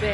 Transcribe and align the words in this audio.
Good 0.00 0.10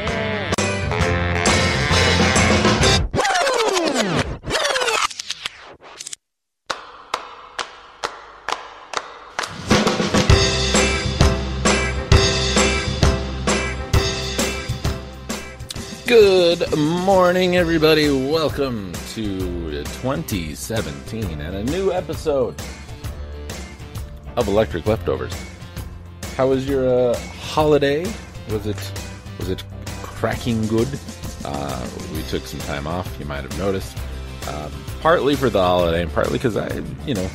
morning, 16.78 17.56
everybody. 17.56 18.08
Welcome 18.08 18.92
to 19.12 19.38
2017 19.84 21.42
and 21.42 21.56
a 21.56 21.64
new 21.64 21.92
episode 21.92 22.58
of 24.36 24.48
Electric 24.48 24.86
Leftovers. 24.86 25.34
How 26.38 26.48
was 26.48 26.66
your 26.66 26.88
uh, 26.88 27.18
holiday? 27.18 28.06
Was 28.48 28.66
it 28.66 28.92
was 29.38 29.50
it 29.50 29.62
cracking 30.24 30.66
good? 30.68 30.88
Uh, 31.44 31.86
we 32.14 32.22
took 32.22 32.46
some 32.46 32.58
time 32.60 32.86
off. 32.86 33.14
You 33.20 33.26
might 33.26 33.42
have 33.42 33.58
noticed, 33.58 33.94
um, 34.48 34.72
partly 35.02 35.36
for 35.36 35.50
the 35.50 35.60
holiday, 35.60 36.00
and 36.00 36.10
partly 36.10 36.38
because 36.38 36.56
I, 36.56 36.82
you 37.06 37.12
know, 37.12 37.30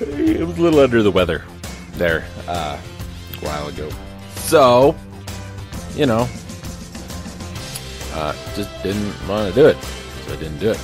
it 0.00 0.46
was 0.46 0.58
a 0.58 0.60
little 0.60 0.80
under 0.80 1.02
the 1.02 1.10
weather 1.10 1.46
there 1.92 2.26
uh, 2.46 2.78
a 2.78 3.36
while 3.42 3.68
ago. 3.68 3.88
So, 4.34 4.94
you 5.94 6.04
know, 6.04 6.28
uh, 8.12 8.34
just 8.54 8.70
didn't 8.82 9.14
want 9.26 9.48
to 9.48 9.58
do 9.58 9.66
it, 9.66 9.82
so 10.26 10.34
I 10.34 10.36
didn't 10.36 10.58
do 10.58 10.72
it. 10.72 10.80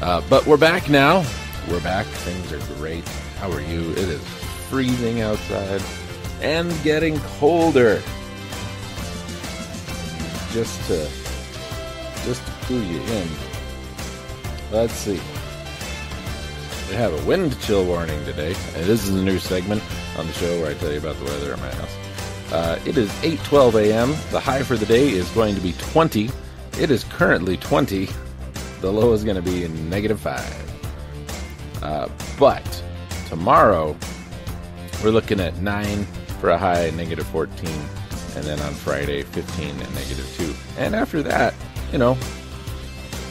Uh, 0.00 0.22
but 0.30 0.46
we're 0.46 0.56
back 0.56 0.88
now. 0.88 1.22
We're 1.68 1.82
back. 1.82 2.06
Things 2.06 2.50
are 2.50 2.74
great. 2.76 3.06
How 3.40 3.52
are 3.52 3.60
you? 3.60 3.90
It 3.90 3.98
is 3.98 4.24
freezing 4.70 5.20
outside 5.20 5.82
and 6.40 6.72
getting 6.82 7.20
colder. 7.38 8.02
Just 10.56 10.88
to 10.88 11.06
just 12.24 12.42
to 12.46 12.52
clue 12.62 12.80
you 12.80 12.98
in. 13.02 13.28
Let's 14.72 14.94
see. 14.94 15.20
We 16.88 16.94
have 16.94 17.12
a 17.12 17.22
wind 17.26 17.60
chill 17.60 17.84
warning 17.84 18.24
today. 18.24 18.54
And 18.74 18.86
this 18.86 19.06
is 19.06 19.10
a 19.10 19.22
new 19.22 19.38
segment 19.38 19.82
on 20.16 20.26
the 20.26 20.32
show 20.32 20.58
where 20.58 20.70
I 20.70 20.74
tell 20.78 20.90
you 20.90 20.98
about 20.98 21.18
the 21.18 21.26
weather 21.26 21.52
in 21.52 21.60
my 21.60 21.74
house. 21.74 21.94
Uh, 22.50 22.78
it 22.86 22.96
is 22.96 23.10
8:12 23.20 23.74
a.m. 23.84 24.08
The 24.30 24.40
high 24.40 24.62
for 24.62 24.76
the 24.76 24.86
day 24.86 25.10
is 25.10 25.28
going 25.32 25.54
to 25.56 25.60
be 25.60 25.74
20. 25.74 26.30
It 26.80 26.90
is 26.90 27.04
currently 27.04 27.58
20. 27.58 28.08
The 28.80 28.90
low 28.90 29.12
is 29.12 29.24
going 29.24 29.36
to 29.36 29.42
be 29.42 29.68
negative 29.68 30.20
5. 30.20 31.82
Uh, 31.82 32.08
but 32.38 32.82
tomorrow, 33.28 33.94
we're 35.04 35.10
looking 35.10 35.38
at 35.38 35.58
9 35.58 36.04
for 36.40 36.48
a 36.48 36.56
high, 36.56 36.88
negative 36.96 37.26
14. 37.26 37.68
And 38.36 38.44
then 38.44 38.60
on 38.60 38.72
Friday, 38.74 39.22
15 39.22 39.68
and 39.68 39.94
negative 39.94 40.32
2. 40.36 40.54
And 40.78 40.94
after 40.94 41.22
that, 41.24 41.54
you 41.90 41.98
know, 41.98 42.16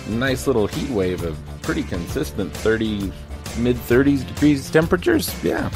nice 0.09 0.47
little 0.47 0.67
heat 0.67 0.89
wave 0.89 1.23
of 1.23 1.37
pretty 1.61 1.83
consistent 1.83 2.51
30, 2.51 3.13
mid 3.57 3.77
30s 3.77 4.27
degrees 4.27 4.69
temperatures. 4.69 5.31
Yeah. 5.43 5.69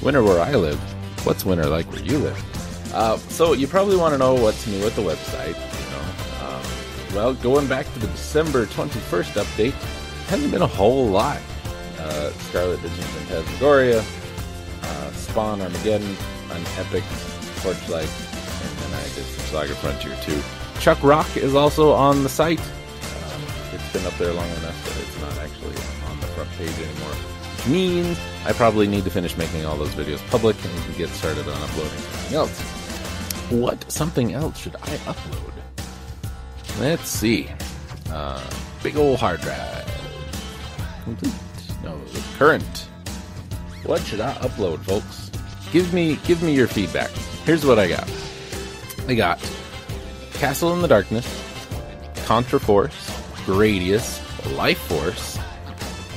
Winter 0.00 0.22
where 0.22 0.40
I 0.40 0.54
live. 0.54 0.78
What's 1.26 1.44
winter 1.44 1.66
like 1.66 1.86
where 1.92 2.02
you 2.02 2.18
live? 2.18 2.94
Uh, 2.94 3.16
so 3.16 3.52
you 3.52 3.66
probably 3.66 3.96
want 3.96 4.14
to 4.14 4.18
know 4.18 4.34
what's 4.34 4.66
new 4.66 4.86
at 4.86 4.94
the 4.94 5.02
website. 5.02 5.56
Well, 7.14 7.34
going 7.34 7.66
back 7.66 7.92
to 7.92 7.98
the 7.98 8.06
December 8.06 8.64
21st 8.66 9.42
update, 9.42 9.72
hasn't 10.28 10.50
been 10.50 10.62
a 10.62 10.66
whole 10.66 11.06
lot. 11.08 11.38
Uh, 11.98 12.30
Scarlet 12.30 12.78
Vision 12.80 13.04
Phantasmagoria, 13.04 14.02
uh, 14.82 15.12
Spawn 15.12 15.60
Armageddon, 15.60 16.16
an 16.52 16.62
Epic, 16.78 17.04
Torchlight, 17.62 18.08
and 18.08 18.78
then 18.78 18.94
I 18.94 19.02
did 19.14 19.24
some 19.24 19.46
Saga 19.46 19.74
Frontier 19.76 20.16
2. 20.22 20.42
Chuck 20.80 21.00
Rock 21.02 21.36
is 21.36 21.54
also 21.54 21.92
on 21.92 22.24
the 22.24 22.28
site. 22.28 22.58
Um, 22.60 23.42
it's 23.72 23.92
been 23.92 24.04
up 24.04 24.16
there 24.18 24.32
long 24.32 24.48
enough 24.48 24.84
that 24.84 25.00
it's 25.00 25.20
not 25.20 25.38
actually 25.38 25.76
on 26.10 26.18
the 26.20 26.26
front 26.28 26.50
page 26.52 26.74
anymore. 26.76 27.14
Which 27.56 27.66
means 27.68 28.18
I 28.44 28.52
probably 28.52 28.88
need 28.88 29.04
to 29.04 29.10
finish 29.10 29.36
making 29.36 29.64
all 29.64 29.76
those 29.76 29.94
videos 29.94 30.18
public 30.28 30.56
and 30.64 30.84
can 30.84 30.94
get 30.98 31.08
started 31.10 31.46
on 31.46 31.62
uploading 31.62 31.98
something 31.98 32.36
else. 32.36 32.60
What 33.50 33.92
something 33.92 34.32
else 34.32 34.58
should 34.58 34.74
I 34.76 34.96
upload? 35.06 35.52
Let's 36.80 37.08
see. 37.08 37.48
Uh, 38.10 38.42
big 38.82 38.96
old 38.96 39.20
hard 39.20 39.40
drive. 39.40 39.86
Complete. 41.04 41.32
No, 41.84 42.00
current. 42.38 42.88
What 43.84 44.00
should 44.02 44.20
I 44.20 44.32
upload, 44.34 44.80
folks? 44.80 45.30
Give 45.70 45.94
me 45.94 46.16
give 46.24 46.42
me 46.42 46.54
your 46.54 46.66
feedback. 46.66 47.10
Here's 47.44 47.66
what 47.66 47.78
I 47.78 47.88
got. 47.88 48.08
I 49.08 49.14
got 49.14 49.40
Castle 50.34 50.72
in 50.74 50.80
the 50.80 50.88
Darkness, 50.88 51.26
Contra 52.24 52.60
Force, 52.60 53.10
Gradius, 53.44 54.20
Life 54.56 54.78
Force, 54.78 55.38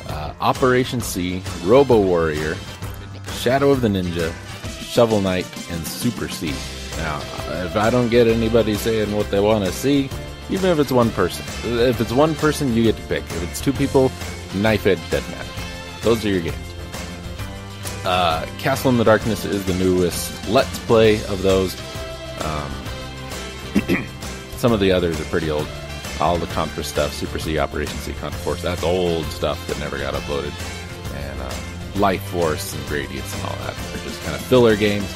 uh, 0.08 0.34
Operation 0.40 1.02
C, 1.02 1.42
Robo 1.64 2.00
Warrior, 2.00 2.56
Shadow 3.32 3.72
of 3.72 3.82
the 3.82 3.88
Ninja, 3.88 4.32
Shovel 4.82 5.20
Knight, 5.20 5.46
and 5.72 5.86
Super 5.88 6.30
C. 6.30 6.54
Now, 6.98 7.18
if 7.66 7.76
I 7.76 7.90
don't 7.90 8.10
get 8.10 8.28
anybody 8.28 8.76
saying 8.76 9.16
what 9.16 9.32
they 9.32 9.40
want 9.40 9.66
to 9.66 9.72
see, 9.72 10.10
even 10.52 10.70
if 10.70 10.78
it's 10.78 10.92
one 10.92 11.10
person. 11.10 11.44
If 11.64 12.00
it's 12.00 12.12
one 12.12 12.36
person, 12.36 12.76
you 12.76 12.84
get 12.84 12.98
to 12.98 13.02
pick. 13.04 13.24
If 13.24 13.50
it's 13.50 13.62
two 13.62 13.74
people, 13.74 14.12
Knife 14.54 14.86
Edge 14.86 15.00
Deathmatch. 15.10 16.02
Those 16.04 16.24
are 16.24 16.30
your 16.30 16.42
games. 16.42 16.75
Uh, 18.06 18.46
Castle 18.60 18.92
in 18.92 18.98
the 18.98 19.04
Darkness 19.04 19.46
is 19.46 19.66
the 19.66 19.74
newest 19.74 20.48
Let's 20.48 20.78
Play 20.86 21.16
of 21.26 21.42
those. 21.42 21.76
Um, 22.42 22.72
some 24.58 24.72
of 24.72 24.80
the 24.80 24.92
others 24.92 25.20
are 25.20 25.26
pretty 25.26 25.50
old. 25.50 25.68
All 26.20 26.38
the 26.38 26.46
Contra 26.48 26.84
stuff, 26.84 27.14
Super 27.14 27.40
C, 27.40 27.58
Operation 27.58 27.98
C, 27.98 28.14
Contra 28.14 28.40
Force, 28.42 28.62
that's 28.62 28.84
old 28.84 29.26
stuff 29.26 29.66
that 29.68 29.80
never 29.80 29.98
got 29.98 30.14
uploaded. 30.14 30.54
And 31.16 31.42
uh, 31.42 32.00
Life 32.00 32.22
Force 32.26 32.76
and 32.76 32.84
Gradius 32.84 33.34
and 33.38 33.50
all 33.50 33.58
that 33.66 33.74
are 33.74 34.04
just 34.04 34.22
kind 34.22 34.36
of 34.36 34.42
filler 34.42 34.76
games. 34.76 35.12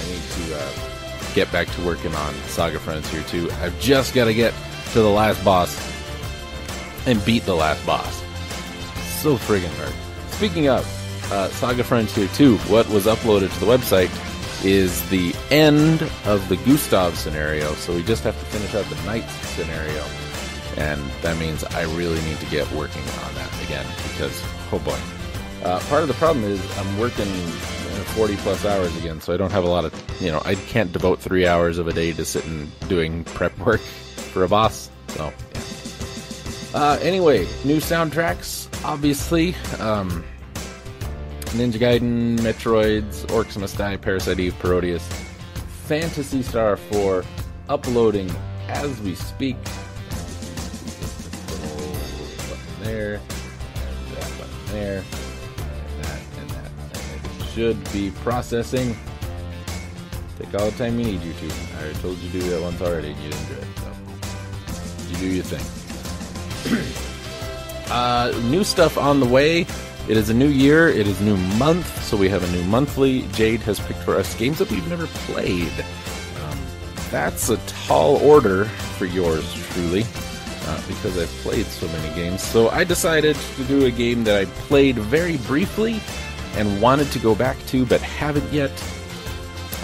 I 0.00 0.10
need 0.12 0.22
to 0.22 0.56
uh, 0.56 1.34
get 1.34 1.50
back 1.50 1.66
to 1.66 1.84
working 1.84 2.14
on 2.14 2.32
Saga 2.46 2.78
Frontier 2.78 3.24
2. 3.24 3.50
I've 3.60 3.78
just 3.80 4.14
got 4.14 4.26
to 4.26 4.34
get 4.34 4.54
to 4.92 5.02
the 5.02 5.10
last 5.10 5.44
boss 5.44 5.76
and 7.06 7.22
beat 7.24 7.44
the 7.44 7.56
last 7.56 7.84
boss. 7.84 8.22
So 9.20 9.36
friggin' 9.36 9.74
hard. 9.78 9.92
Speaking 10.32 10.68
of 10.68 10.99
uh, 11.30 11.48
Saga 11.50 11.84
Frontier 11.84 12.28
2, 12.28 12.56
what 12.58 12.88
was 12.88 13.06
uploaded 13.06 13.52
to 13.52 13.60
the 13.60 13.66
website 13.66 14.10
is 14.64 15.08
the 15.10 15.34
end 15.50 16.02
of 16.24 16.48
the 16.48 16.56
Gustav 16.56 17.16
scenario, 17.16 17.72
so 17.74 17.94
we 17.94 18.02
just 18.02 18.24
have 18.24 18.38
to 18.38 18.44
finish 18.46 18.74
out 18.74 18.84
the 18.86 19.02
Knights 19.04 19.32
scenario. 19.48 20.04
And 20.76 21.00
that 21.22 21.38
means 21.38 21.64
I 21.64 21.82
really 21.94 22.20
need 22.22 22.38
to 22.38 22.46
get 22.46 22.70
working 22.72 23.02
on 23.02 23.34
that 23.34 23.62
again 23.64 23.86
because, 24.08 24.42
oh 24.72 24.80
boy. 24.84 24.98
Uh, 25.64 25.78
part 25.88 26.02
of 26.02 26.08
the 26.08 26.14
problem 26.14 26.44
is 26.44 26.78
I'm 26.78 26.98
working 26.98 27.26
40 28.10 28.36
plus 28.36 28.64
hours 28.64 28.96
again, 28.96 29.20
so 29.20 29.32
I 29.32 29.36
don't 29.36 29.52
have 29.52 29.64
a 29.64 29.68
lot 29.68 29.84
of, 29.84 30.20
you 30.20 30.30
know, 30.30 30.42
I 30.44 30.54
can't 30.54 30.92
devote 30.92 31.20
three 31.20 31.46
hours 31.46 31.78
of 31.78 31.86
a 31.86 31.92
day 31.92 32.12
to 32.12 32.24
sitting 32.24 32.70
doing 32.88 33.24
prep 33.34 33.56
work 33.58 33.80
for 33.80 34.44
a 34.44 34.48
boss. 34.48 34.90
So, 35.08 35.32
yeah. 35.54 35.60
Uh, 36.72 36.98
anyway, 37.02 37.46
new 37.64 37.78
soundtracks, 37.78 38.68
obviously. 38.84 39.54
Um, 39.78 40.24
Ninja 41.50 41.80
Gaiden, 41.80 42.38
Metroids, 42.38 43.26
Orcs 43.26 43.58
Must 43.58 43.76
Die, 43.76 43.96
Parasite 43.96 44.38
Eve, 44.38 44.54
Parodius, 44.60 45.02
Phantasy 45.86 46.42
Star 46.42 46.76
4, 46.76 47.24
uploading 47.68 48.30
as 48.68 49.00
we 49.00 49.16
speak. 49.16 49.56
There, 52.82 53.14
and 53.14 54.16
that 54.16 54.38
button 54.38 54.66
there 54.72 54.98
and 54.98 56.04
that, 56.04 56.20
and 56.38 56.50
that, 56.50 56.70
it 57.40 57.46
should 57.52 57.92
be 57.92 58.12
processing. 58.22 58.96
Take 60.38 60.54
all 60.54 60.70
the 60.70 60.78
time 60.78 61.00
you 61.00 61.06
need 61.06 61.22
you 61.22 61.32
to. 61.32 61.46
I 61.80 61.92
told 61.94 62.16
you 62.18 62.30
to 62.30 62.40
do 62.40 62.50
that 62.50 62.62
once 62.62 62.80
already 62.80 63.10
and 63.10 63.20
you 63.22 63.30
didn't 63.30 63.48
do 63.48 63.54
it. 63.54 63.66
So 63.78 65.10
you 65.10 65.16
do 65.16 65.26
your 65.26 65.44
thing. 65.44 65.64
uh, 67.90 68.32
new 68.44 68.62
stuff 68.62 68.96
on 68.96 69.18
the 69.18 69.26
way. 69.26 69.66
It 70.08 70.16
is 70.16 70.30
a 70.30 70.34
new 70.34 70.48
year. 70.48 70.88
It 70.88 71.06
is 71.06 71.20
new 71.20 71.36
month. 71.56 72.02
So 72.02 72.16
we 72.16 72.28
have 72.28 72.42
a 72.42 72.52
new 72.52 72.64
monthly. 72.64 73.22
Jade 73.32 73.60
has 73.60 73.78
picked 73.78 74.00
for 74.00 74.16
us 74.16 74.34
games 74.34 74.58
that 74.58 74.70
we've 74.70 74.88
never 74.88 75.06
played. 75.06 75.72
Um, 76.42 76.58
that's 77.10 77.48
a 77.48 77.56
tall 77.86 78.16
order 78.16 78.64
for 78.64 79.06
yours 79.06 79.52
truly. 79.72 80.04
Uh, 80.62 80.80
because 80.86 81.18
I've 81.18 81.28
played 81.42 81.66
so 81.66 81.86
many 81.88 82.14
games. 82.14 82.42
So 82.42 82.68
I 82.68 82.84
decided 82.84 83.34
to 83.34 83.64
do 83.64 83.86
a 83.86 83.90
game 83.90 84.24
that 84.24 84.40
I 84.40 84.44
played 84.44 84.96
very 84.96 85.38
briefly 85.38 86.00
and 86.54 86.82
wanted 86.82 87.10
to 87.12 87.18
go 87.18 87.34
back 87.34 87.56
to 87.68 87.86
but 87.86 88.00
haven't 88.00 88.52
yet. 88.52 88.70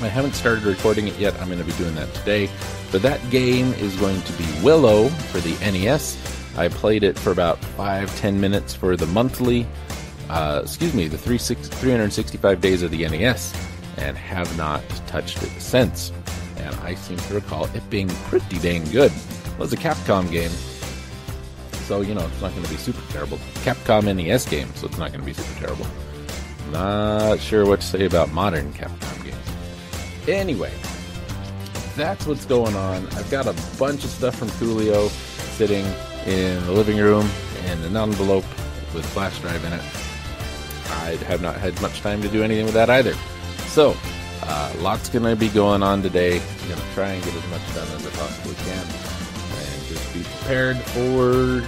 I 0.03 0.09
haven't 0.09 0.35
started 0.35 0.65
recording 0.65 1.09
it 1.09 1.19
yet. 1.19 1.35
I'm 1.41 1.47
going 1.47 1.59
to 1.59 1.65
be 1.65 1.73
doing 1.73 1.95
that 1.95 2.13
today. 2.15 2.51
But 2.93 3.03
that 3.03 3.31
game 3.31 3.73
is 3.75 3.97
going 3.97 4.21
to 4.21 4.33
be 4.35 4.45
Willow 4.63 5.09
for 5.09 5.41
the 5.41 5.55
NES. 5.61 6.19
I 6.57 6.69
played 6.69 7.03
it 7.03 7.19
for 7.19 7.31
about 7.31 7.59
five, 7.59 8.15
ten 8.19 8.41
minutes 8.41 8.75
for 8.75 8.97
the 8.97 9.07
monthly, 9.07 9.67
uh, 10.29 10.61
excuse 10.65 10.95
me, 10.95 11.09
the 11.09 11.19
365 11.19 12.61
days 12.61 12.83
of 12.83 12.91
the 12.91 13.09
NES, 13.09 13.55
and 13.97 14.17
have 14.17 14.55
not 14.57 14.83
touched 15.07 15.43
it 15.43 15.51
since. 15.61 16.13
And 16.59 16.75
I 16.77 16.95
seem 16.95 17.19
to 17.19 17.35
recall 17.35 17.65
it 17.67 17.91
being 17.91 18.09
pretty 18.29 18.59
dang 18.59 18.85
good. 18.91 19.13
It 19.13 19.59
was 19.59 19.73
a 19.73 19.77
Capcom 19.77 20.31
game, 20.31 20.51
so 21.87 22.01
you 22.01 22.15
know 22.15 22.27
it's 22.27 22.41
not 22.41 22.51
going 22.53 22.65
to 22.65 22.71
be 22.71 22.77
super 22.77 23.01
terrible. 23.13 23.39
Capcom 23.65 24.05
NES 24.15 24.47
game, 24.47 24.69
so 24.75 24.87
it's 24.87 24.99
not 24.99 25.11
going 25.13 25.21
to 25.21 25.27
be 25.27 25.33
super 25.33 25.61
terrible. 25.61 25.87
Not 26.71 27.39
sure 27.39 27.65
what 27.65 27.81
to 27.81 27.87
say 27.87 28.07
about 28.07 28.33
modern 28.33 28.73
Capcom 28.73 29.25
games. 29.25 30.29
Anyway, 30.29 30.73
that's 31.95 32.27
what's 32.27 32.45
going 32.45 32.75
on. 32.75 33.07
I've 33.11 33.31
got 33.31 33.47
a 33.47 33.55
bunch 33.79 34.05
of 34.05 34.11
stuff 34.11 34.37
from 34.37 34.49
Coolio 34.49 35.09
sitting 35.57 35.87
in 36.27 36.65
the 36.67 36.73
living 36.73 36.99
room 36.99 37.31
in 37.67 37.83
an 37.85 37.97
envelope 37.97 38.45
with 38.93 39.07
flash 39.07 39.39
drive 39.41 39.65
in 39.65 39.73
it. 39.73 40.06
I 40.91 41.17
have 41.27 41.43
not 41.43 41.57
had 41.57 41.81
much 41.81 42.01
time 42.01 42.23
to 42.23 42.29
do 42.29 42.43
anything 42.43 42.65
with 42.65 42.75
that 42.75 42.91
either. 42.91 43.15
So, 43.69 43.97
uh, 44.43 44.73
lots 44.79 45.09
going 45.09 45.25
to 45.25 45.37
be 45.37 45.49
going 45.49 45.83
on 45.83 46.03
today. 46.03 46.41
I'm 46.41 46.69
going 46.69 46.81
to 46.81 46.95
try 46.95 47.09
and 47.11 47.25
get 47.25 47.35
as 47.35 47.51
much 47.51 47.75
done 47.75 47.89
as 47.97 48.07
I 48.07 48.11
possibly 48.11 48.55
can. 48.65 48.87
And 49.57 49.87
just 49.87 50.15
be 50.15 50.23
prepared 50.23 50.77
for, 50.77 51.61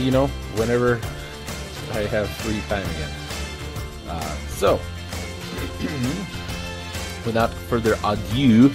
you 0.00 0.10
know, 0.10 0.26
whenever 0.56 1.00
I 1.92 2.00
have 2.08 2.28
free 2.28 2.60
time 2.68 2.88
again. 2.90 3.10
Uh, 4.08 4.36
so, 4.48 4.80
without 7.26 7.50
further 7.50 7.96
ado, 8.04 8.72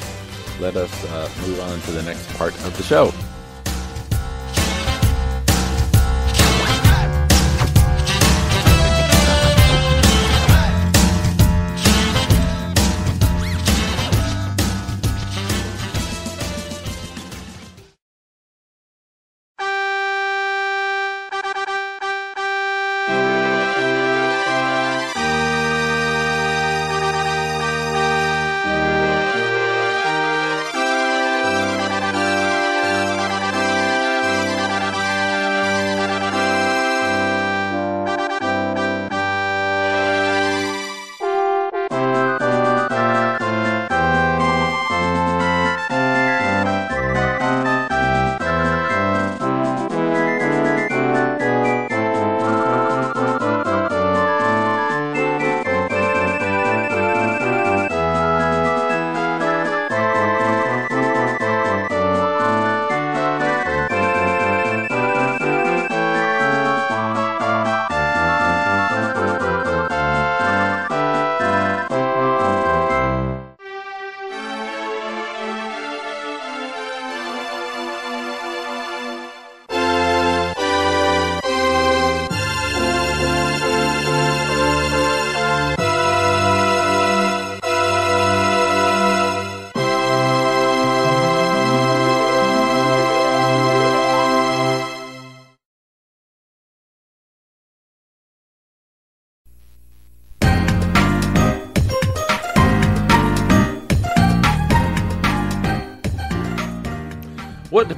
let 0.59 0.75
us 0.75 1.05
uh, 1.05 1.29
move 1.41 1.59
on 1.61 1.79
to 1.81 1.91
the 1.91 2.03
next 2.03 2.27
part 2.35 2.53
of 2.65 2.75
the 2.77 2.83
show. 2.83 3.13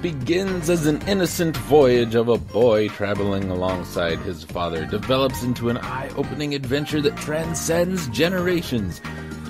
Begins 0.01 0.67
as 0.69 0.87
an 0.87 0.99
innocent 1.07 1.55
voyage 1.55 2.15
of 2.15 2.27
a 2.27 2.37
boy 2.37 2.87
traveling 2.89 3.51
alongside 3.51 4.17
his 4.19 4.43
father 4.43 4.85
develops 4.85 5.43
into 5.43 5.69
an 5.69 5.77
eye 5.77 6.09
opening 6.15 6.55
adventure 6.55 7.01
that 7.01 7.15
transcends 7.17 8.07
generations. 8.07 8.99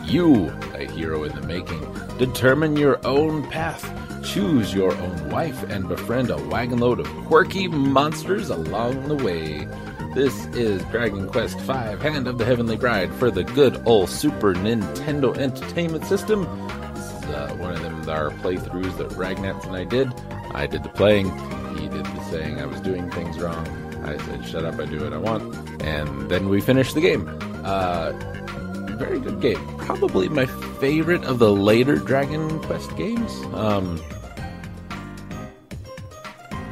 You, 0.04 0.50
a 0.74 0.92
hero 0.92 1.24
in 1.24 1.34
the 1.36 1.48
making, 1.48 1.82
determine 2.18 2.76
your 2.76 3.00
own 3.08 3.50
path, 3.50 3.82
choose 4.26 4.74
your 4.74 4.94
own 4.94 5.30
wife, 5.30 5.64
and 5.70 5.88
befriend 5.88 6.30
a 6.30 6.38
wagon 6.48 6.80
load 6.80 7.00
of 7.00 7.08
quirky 7.28 7.70
monsters 7.70 8.50
along 8.50 9.08
the 9.08 9.16
way. 9.16 9.68
This 10.14 10.48
is 10.48 10.84
Dragon 10.86 11.30
Quest 11.30 11.58
V 11.62 11.72
Hand 11.72 12.28
of 12.28 12.38
the 12.38 12.46
Heavenly 12.46 12.76
Bride 12.76 13.14
for 13.14 13.32
the 13.32 13.46
good 13.46 13.82
old 13.86 14.10
Super 14.10 14.54
Nintendo 14.54 15.38
Entertainment 15.38 16.04
System 16.04 16.46
uh, 17.32 17.54
one 17.56 17.72
of 17.72 17.82
them 17.82 18.10
our 18.10 18.30
playthroughs 18.30 18.98
that 18.98 19.10
Ragnats 19.10 19.66
and 19.66 19.76
I 19.76 19.84
did. 19.84 20.14
I 20.54 20.68
did 20.68 20.84
the 20.84 20.90
playing, 20.90 21.30
he 21.78 21.88
did 21.88 22.06
the 22.06 22.24
saying 22.26 22.60
I 22.60 22.66
was 22.66 22.80
doing 22.82 23.10
things 23.12 23.40
wrong. 23.40 23.66
I 24.04 24.18
said, 24.18 24.46
"Shut 24.46 24.66
up! 24.66 24.80
I 24.80 24.86
do 24.86 25.02
what 25.02 25.14
I 25.14 25.18
want," 25.18 25.56
and 25.82 26.30
then 26.30 26.50
we 26.50 26.62
finished 26.62 26.96
the 26.96 27.02
game. 27.02 27.30
Uh, 27.64 28.12
very 28.98 29.20
good 29.20 29.42
game. 29.42 29.60
Probably 29.78 30.30
my 30.30 30.46
favorite 30.46 31.24
of 31.24 31.40
the 31.40 31.52
later 31.52 31.98
Dragon 31.98 32.60
Quest 32.62 32.96
games. 32.98 33.32
Um, 33.54 34.02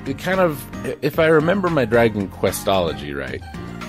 it 0.05 0.17
kind 0.17 0.39
of, 0.39 0.63
if 1.03 1.19
I 1.19 1.27
remember 1.27 1.69
my 1.69 1.85
Dragon 1.85 2.29
Questology 2.29 3.15
right, 3.15 3.41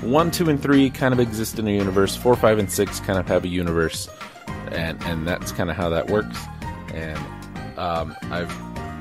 one, 0.02 0.30
two, 0.30 0.48
and 0.48 0.62
three 0.62 0.90
kind 0.90 1.12
of 1.12 1.20
exist 1.20 1.58
in 1.58 1.66
a 1.66 1.70
universe. 1.70 2.16
Four, 2.16 2.36
five, 2.36 2.58
and 2.58 2.70
six 2.70 3.00
kind 3.00 3.18
of 3.18 3.26
have 3.26 3.44
a 3.44 3.48
universe, 3.48 4.08
and 4.70 5.02
and 5.04 5.26
that's 5.26 5.52
kind 5.52 5.70
of 5.70 5.76
how 5.76 5.88
that 5.90 6.08
works 6.08 6.38
and 6.92 7.18
um, 7.78 8.16
I've 8.30 8.52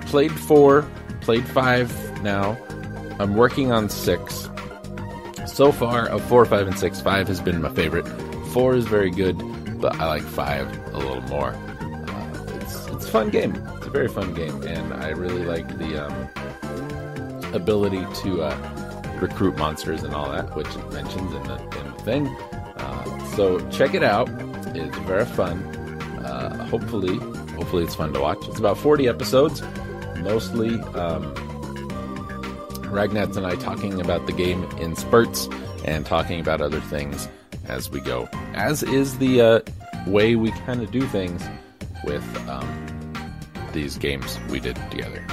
played 0.08 0.32
four, 0.32 0.90
played 1.22 1.46
five 1.46 1.92
now. 2.22 2.58
I'm 3.20 3.36
working 3.36 3.72
on 3.72 3.90
six. 3.90 4.50
So 5.46 5.72
far, 5.72 6.08
of 6.08 6.24
four, 6.26 6.46
five, 6.46 6.68
and 6.68 6.78
six, 6.80 7.02
five 7.02 7.28
has 7.28 7.42
been 7.42 7.62
my 7.62 7.70
favorite. 7.70 8.08
Four 8.54 8.76
is 8.76 8.86
very 8.86 9.12
good, 9.12 9.38
but 9.82 9.96
I 10.00 10.08
like 10.08 10.24
five 10.24 10.68
a 10.94 10.98
little 10.98 11.22
more. 11.24 11.50
Uh, 11.50 12.46
it's 12.62 12.88
it's 12.88 13.06
a 13.06 13.12
fun 13.12 13.30
game. 13.30 13.56
It's 13.78 13.88
a 13.88 13.90
very 13.90 14.08
fun 14.08 14.34
game, 14.34 14.64
and 14.64 14.94
I 14.94 15.10
really 15.10 15.44
like 15.44 15.68
the 15.78 16.08
um, 16.08 17.54
ability 17.54 18.06
to 18.24 18.44
uh, 18.44 19.16
recruit 19.20 19.58
monsters 19.58 20.04
and 20.04 20.14
all 20.14 20.30
that, 20.32 20.56
which 20.56 20.68
it 20.68 20.92
mentions 20.92 21.34
in 21.34 21.44
the, 21.44 21.56
in 21.80 21.92
the 21.92 22.00
thing. 22.04 22.28
Uh, 22.78 23.26
so 23.36 23.60
check 23.70 23.94
it 23.94 24.04
out. 24.04 24.30
It's 24.76 24.98
very 25.00 25.26
fun. 25.26 25.62
Uh, 26.24 26.66
hopefully, 26.66 27.20
hopefully 27.60 27.84
it's 27.84 27.96
fun 27.96 28.14
to 28.14 28.22
watch. 28.22 28.48
It's 28.48 28.58
about 28.58 28.78
40 28.78 29.10
episodes, 29.10 29.62
mostly 30.20 30.76
um, 30.96 31.36
Ragnats 32.88 33.36
and 33.36 33.46
I 33.46 33.56
talking 33.56 34.00
about 34.00 34.26
the 34.28 34.32
game 34.32 34.64
in 34.80 34.96
spurts 34.96 35.50
and 35.84 36.06
talking 36.06 36.40
about 36.40 36.62
other 36.62 36.80
things 36.80 37.28
as 37.66 37.90
we 37.90 38.00
go. 38.00 38.30
As 38.54 38.82
is 38.82 39.18
the 39.18 39.42
uh, 39.42 39.60
way 40.08 40.38
we 40.38 40.52
kind 40.52 40.82
of 40.82 40.90
do 40.90 41.02
things 41.02 41.44
with 42.06 42.24
um, 42.48 42.66
these 43.74 43.98
games 43.98 44.40
we 44.50 44.62
did 44.62 44.78
together. 44.90 45.26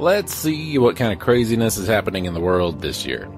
Let's 0.00 0.34
see 0.34 0.78
what 0.78 0.96
kind 0.96 1.12
of 1.12 1.18
craziness 1.18 1.76
is 1.76 1.86
happening 1.86 2.24
in 2.24 2.32
the 2.32 2.40
world 2.40 2.80
this 2.80 3.04
year. 3.04 3.28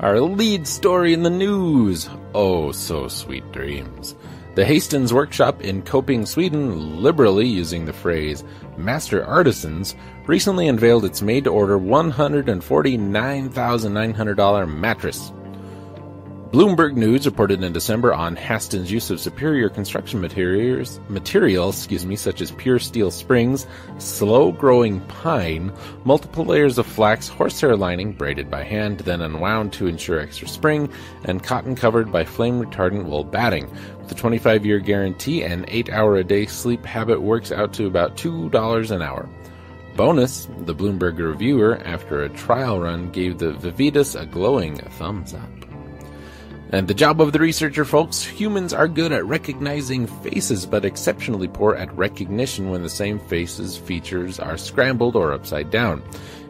Our 0.00 0.20
lead 0.20 0.68
story 0.68 1.14
in 1.14 1.22
the 1.22 1.30
news. 1.30 2.10
Oh, 2.34 2.70
so 2.70 3.08
sweet 3.08 3.50
dreams. 3.50 4.14
The 4.54 4.66
Hastings 4.66 5.14
Workshop 5.14 5.62
in 5.62 5.80
Köping, 5.80 6.28
Sweden, 6.28 7.02
liberally 7.02 7.46
using 7.46 7.86
the 7.86 7.94
phrase 7.94 8.44
master 8.76 9.24
artisans, 9.24 9.94
recently 10.26 10.68
unveiled 10.68 11.06
its 11.06 11.22
made 11.22 11.44
to 11.44 11.50
order 11.50 11.78
$149,900 11.78 14.76
mattress. 14.76 15.32
Bloomberg 16.52 16.96
News 16.96 17.24
reported 17.24 17.64
in 17.64 17.72
December 17.72 18.12
on 18.12 18.36
Hästens' 18.36 18.90
use 18.90 19.08
of 19.08 19.18
superior 19.18 19.70
construction 19.70 20.20
materials, 20.20 21.00
materials, 21.08 21.78
excuse 21.78 22.04
me, 22.04 22.14
such 22.14 22.42
as 22.42 22.50
pure 22.50 22.78
steel 22.78 23.10
springs, 23.10 23.66
slow-growing 23.96 25.00
pine, 25.06 25.72
multiple 26.04 26.44
layers 26.44 26.76
of 26.76 26.86
flax 26.86 27.26
horsehair 27.26 27.74
lining 27.74 28.12
braided 28.12 28.50
by 28.50 28.62
hand, 28.62 28.98
then 29.00 29.22
unwound 29.22 29.72
to 29.72 29.86
ensure 29.86 30.20
extra 30.20 30.46
spring, 30.46 30.90
and 31.24 31.42
cotton 31.42 31.74
covered 31.74 32.12
by 32.12 32.22
flame-retardant 32.22 33.06
wool 33.06 33.24
batting. 33.24 33.66
With 34.00 34.12
a 34.12 34.14
25-year 34.14 34.80
guarantee 34.80 35.44
and 35.44 35.66
8-hour-a-day 35.68 36.44
sleep 36.44 36.84
habit 36.84 37.22
works 37.22 37.50
out 37.50 37.72
to 37.72 37.86
about 37.86 38.18
$2 38.18 38.90
an 38.90 39.00
hour. 39.00 39.26
Bonus, 39.96 40.48
the 40.66 40.74
Bloomberg 40.74 41.18
reviewer, 41.18 41.80
after 41.86 42.24
a 42.24 42.28
trial 42.28 42.78
run, 42.78 43.10
gave 43.10 43.38
the 43.38 43.52
Vividus 43.52 44.14
a 44.14 44.26
glowing 44.26 44.76
thumbs 44.76 45.32
up. 45.32 45.61
And 46.72 46.88
the 46.88 46.94
job 46.94 47.20
of 47.20 47.32
the 47.32 47.38
researcher, 47.38 47.84
folks, 47.84 48.24
humans 48.24 48.72
are 48.72 48.88
good 48.88 49.12
at 49.12 49.26
recognizing 49.26 50.06
faces, 50.06 50.64
but 50.64 50.86
exceptionally 50.86 51.46
poor 51.46 51.74
at 51.74 51.94
recognition 51.94 52.70
when 52.70 52.82
the 52.82 52.88
same 52.88 53.18
face's 53.18 53.76
features 53.76 54.40
are 54.40 54.56
scrambled 54.56 55.14
or 55.14 55.32
upside 55.32 55.70
down. 55.70 56.02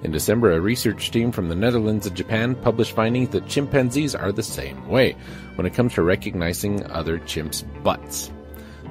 In 0.05 0.13
December, 0.13 0.53
a 0.53 0.61
research 0.61 1.11
team 1.11 1.33
from 1.33 1.49
the 1.49 1.57
Netherlands 1.57 2.07
and 2.07 2.17
Japan 2.17 2.55
published 2.55 2.95
findings 2.95 3.31
that 3.31 3.49
chimpanzees 3.49 4.15
are 4.15 4.31
the 4.31 4.45
same 4.45 4.89
way 4.89 5.17
when 5.57 5.67
it 5.67 5.75
comes 5.75 5.95
to 5.95 6.03
recognizing 6.03 6.89
other 6.93 7.19
chimps' 7.19 7.65
butts. 7.83 8.31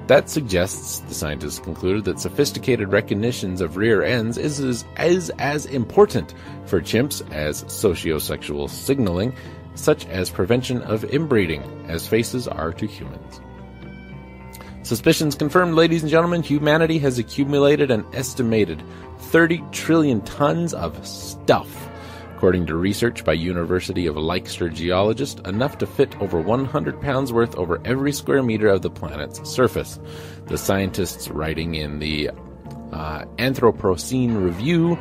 That 0.07 0.29
suggests, 0.29 0.99
the 0.99 1.13
scientists 1.13 1.59
concluded, 1.59 2.03
that 2.05 2.19
sophisticated 2.19 2.91
recognitions 2.91 3.61
of 3.61 3.77
rear 3.77 4.03
ends 4.03 4.37
is 4.37 4.83
as, 4.97 5.29
as 5.37 5.65
important 5.67 6.33
for 6.65 6.81
chimps 6.81 7.21
as 7.31 7.63
sociosexual 7.65 8.69
signaling 8.69 9.33
such 9.75 10.05
as 10.07 10.29
prevention 10.29 10.81
of 10.83 11.03
inbreeding, 11.05 11.63
as 11.87 12.07
faces 12.07 12.47
are 12.47 12.73
to 12.73 12.85
humans. 12.85 13.41
Suspicions 14.83 15.35
confirmed, 15.35 15.75
ladies 15.75 16.01
and 16.01 16.09
gentlemen, 16.09 16.41
humanity 16.41 16.97
has 16.99 17.19
accumulated 17.19 17.91
an 17.91 18.05
estimated 18.13 18.83
30 19.19 19.63
trillion 19.71 20.21
tons 20.21 20.73
of 20.73 21.05
stuff. 21.05 21.89
According 22.35 22.65
to 22.65 22.75
research 22.75 23.23
by 23.23 23.33
University 23.33 24.07
of 24.07 24.17
Leicester 24.17 24.67
geologists, 24.67 25.39
enough 25.47 25.77
to 25.77 25.85
fit 25.85 26.19
over 26.19 26.41
100 26.41 26.99
pounds 26.99 27.31
worth 27.31 27.55
over 27.55 27.79
every 27.85 28.11
square 28.11 28.41
meter 28.41 28.67
of 28.67 28.81
the 28.81 28.89
planet's 28.89 29.47
surface. 29.47 29.99
The 30.47 30.57
scientists 30.57 31.29
writing 31.29 31.75
in 31.75 31.99
the 31.99 32.31
uh, 32.91 33.25
Anthropocene 33.37 34.43
Review 34.43 34.97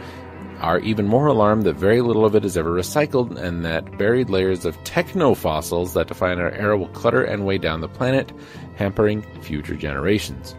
are 0.61 0.79
even 0.81 1.07
more 1.07 1.27
alarmed 1.27 1.65
that 1.65 1.77
very 1.77 2.01
little 2.01 2.25
of 2.25 2.35
it 2.35 2.45
is 2.45 2.57
ever 2.57 2.71
recycled 2.71 3.37
and 3.37 3.65
that 3.65 3.99
buried 3.99 4.31
layers 4.31 4.65
of 4.65 4.83
technofossils 4.85 5.95
that 5.95 6.09
define 6.09 6.39
our 6.39 6.51
era 6.53 6.77
will 6.77 6.89
clutter 6.89 7.25
and 7.25 7.47
weigh 7.47 7.59
down 7.59 7.81
the 7.81 7.89
planet, 7.89 8.33
hampering 8.77 9.23
future 9.43 9.75
generations. 9.75 10.55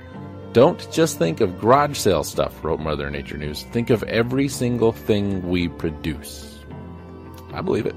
Don't 0.54 0.92
just 0.92 1.18
think 1.18 1.40
of 1.40 1.60
garage 1.60 1.98
sale 1.98 2.24
stuff, 2.24 2.64
wrote 2.64 2.80
Mother 2.80 3.10
Nature 3.10 3.38
News. 3.38 3.64
Think 3.72 3.90
of 3.90 4.04
every 4.04 4.48
single 4.48 4.92
thing 4.92 5.48
we 5.48 5.70
produce. 5.70 6.60
I 7.54 7.62
believe 7.62 7.86
it. 7.86 7.96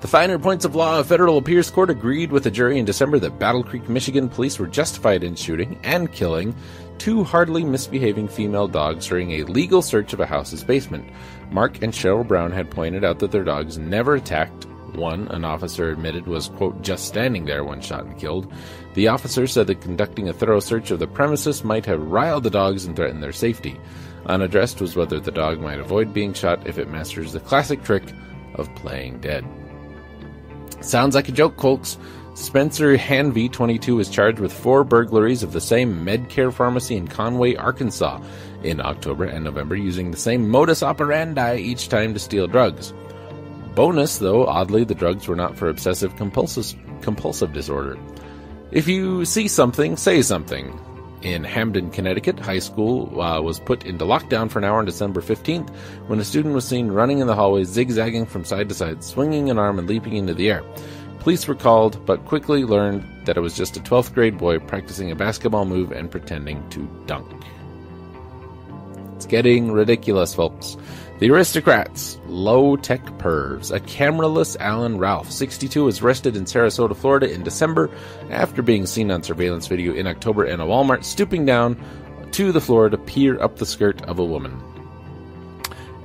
The 0.00 0.08
finer 0.08 0.36
points 0.36 0.64
of 0.64 0.74
law, 0.74 0.98
a 0.98 1.04
federal 1.04 1.38
appeals 1.38 1.70
court 1.70 1.88
agreed 1.88 2.32
with 2.32 2.44
a 2.46 2.50
jury 2.50 2.80
in 2.80 2.84
December 2.84 3.20
that 3.20 3.38
Battle 3.38 3.62
Creek, 3.62 3.88
Michigan 3.88 4.28
police 4.28 4.58
were 4.58 4.66
justified 4.66 5.22
in 5.22 5.36
shooting 5.36 5.78
and 5.84 6.10
killing 6.12 6.56
two 6.98 7.22
hardly 7.22 7.62
misbehaving 7.64 8.26
female 8.26 8.66
dogs 8.66 9.06
during 9.06 9.30
a 9.30 9.44
legal 9.44 9.80
search 9.80 10.12
of 10.12 10.18
a 10.18 10.26
house's 10.26 10.64
basement. 10.64 11.08
Mark 11.52 11.82
and 11.82 11.92
Cheryl 11.92 12.26
Brown 12.26 12.50
had 12.50 12.70
pointed 12.70 13.04
out 13.04 13.18
that 13.18 13.30
their 13.30 13.44
dogs 13.44 13.78
never 13.78 14.14
attacked. 14.14 14.66
One, 14.94 15.28
an 15.28 15.44
officer 15.44 15.90
admitted, 15.90 16.26
was, 16.26 16.48
quote, 16.48 16.82
just 16.82 17.06
standing 17.06 17.44
there 17.44 17.64
when 17.64 17.80
shot 17.80 18.04
and 18.04 18.18
killed. 18.18 18.52
The 18.94 19.08
officer 19.08 19.46
said 19.46 19.66
that 19.66 19.80
conducting 19.80 20.28
a 20.28 20.32
thorough 20.32 20.60
search 20.60 20.90
of 20.90 20.98
the 20.98 21.06
premises 21.06 21.64
might 21.64 21.86
have 21.86 22.00
riled 22.00 22.44
the 22.44 22.50
dogs 22.50 22.84
and 22.84 22.96
threatened 22.96 23.22
their 23.22 23.32
safety. 23.32 23.78
Unaddressed 24.26 24.80
was 24.80 24.96
whether 24.96 25.18
the 25.18 25.30
dog 25.30 25.60
might 25.60 25.78
avoid 25.80 26.12
being 26.12 26.32
shot 26.32 26.66
if 26.66 26.78
it 26.78 26.90
masters 26.90 27.32
the 27.32 27.40
classic 27.40 27.82
trick 27.82 28.04
of 28.54 28.74
playing 28.74 29.20
dead. 29.20 29.46
Sounds 30.80 31.14
like 31.14 31.28
a 31.28 31.32
joke, 31.32 31.60
folks. 31.60 31.96
Spencer 32.34 32.96
Hanvey, 32.96 33.52
22, 33.52 34.00
is 34.00 34.08
charged 34.08 34.38
with 34.38 34.54
four 34.54 34.84
burglaries 34.84 35.42
of 35.42 35.52
the 35.52 35.60
same 35.60 36.04
Medcare 36.04 36.52
pharmacy 36.52 36.96
in 36.96 37.06
Conway, 37.06 37.56
Arkansas, 37.56 38.20
in 38.62 38.80
October 38.80 39.24
and 39.24 39.44
November, 39.44 39.76
using 39.76 40.10
the 40.10 40.16
same 40.16 40.48
modus 40.48 40.82
operandi 40.82 41.56
each 41.56 41.90
time 41.90 42.14
to 42.14 42.18
steal 42.18 42.46
drugs. 42.46 42.94
Bonus, 43.74 44.16
though, 44.16 44.46
oddly, 44.46 44.84
the 44.84 44.94
drugs 44.94 45.28
were 45.28 45.36
not 45.36 45.58
for 45.58 45.68
obsessive 45.68 46.16
compulsive, 46.16 46.74
compulsive 47.02 47.52
disorder. 47.52 47.98
If 48.70 48.88
you 48.88 49.26
see 49.26 49.46
something, 49.46 49.98
say 49.98 50.22
something. 50.22 50.78
In 51.20 51.44
Hamden, 51.44 51.90
Connecticut, 51.90 52.40
high 52.40 52.58
school 52.58 53.20
uh, 53.20 53.40
was 53.40 53.60
put 53.60 53.84
into 53.84 54.04
lockdown 54.04 54.50
for 54.50 54.58
an 54.58 54.64
hour 54.64 54.78
on 54.78 54.86
December 54.86 55.20
15th 55.20 55.70
when 56.08 56.18
a 56.18 56.24
student 56.24 56.54
was 56.54 56.66
seen 56.66 56.88
running 56.88 57.20
in 57.20 57.28
the 57.28 57.34
hallway, 57.34 57.62
zigzagging 57.62 58.26
from 58.26 58.44
side 58.44 58.68
to 58.70 58.74
side, 58.74 59.04
swinging 59.04 59.48
an 59.48 59.58
arm 59.58 59.78
and 59.78 59.88
leaping 59.88 60.16
into 60.16 60.34
the 60.34 60.50
air. 60.50 60.64
Police 61.22 61.46
were 61.46 61.54
called, 61.54 62.04
but 62.04 62.24
quickly 62.24 62.64
learned 62.64 63.06
that 63.26 63.36
it 63.36 63.40
was 63.40 63.56
just 63.56 63.76
a 63.76 63.80
12th 63.80 64.12
grade 64.12 64.36
boy 64.36 64.58
practicing 64.58 65.12
a 65.12 65.14
basketball 65.14 65.64
move 65.64 65.92
and 65.92 66.10
pretending 66.10 66.68
to 66.70 66.80
dunk. 67.06 67.30
It's 69.14 69.26
getting 69.26 69.70
ridiculous, 69.70 70.34
folks. 70.34 70.76
The 71.20 71.30
aristocrats, 71.30 72.18
low 72.26 72.74
tech 72.74 73.04
pervs. 73.18 73.70
A 73.70 73.78
cameraless 73.78 74.56
Alan 74.58 74.98
Ralph, 74.98 75.30
62, 75.30 75.84
was 75.84 76.02
arrested 76.02 76.34
in 76.34 76.44
Sarasota, 76.44 76.96
Florida 76.96 77.32
in 77.32 77.44
December 77.44 77.88
after 78.30 78.60
being 78.60 78.84
seen 78.84 79.12
on 79.12 79.22
surveillance 79.22 79.68
video 79.68 79.94
in 79.94 80.08
October 80.08 80.44
in 80.44 80.58
a 80.58 80.66
Walmart 80.66 81.04
stooping 81.04 81.46
down 81.46 81.80
to 82.32 82.50
the 82.50 82.60
floor 82.60 82.88
to 82.88 82.98
peer 82.98 83.40
up 83.40 83.58
the 83.58 83.66
skirt 83.66 84.02
of 84.06 84.18
a 84.18 84.24
woman 84.24 84.60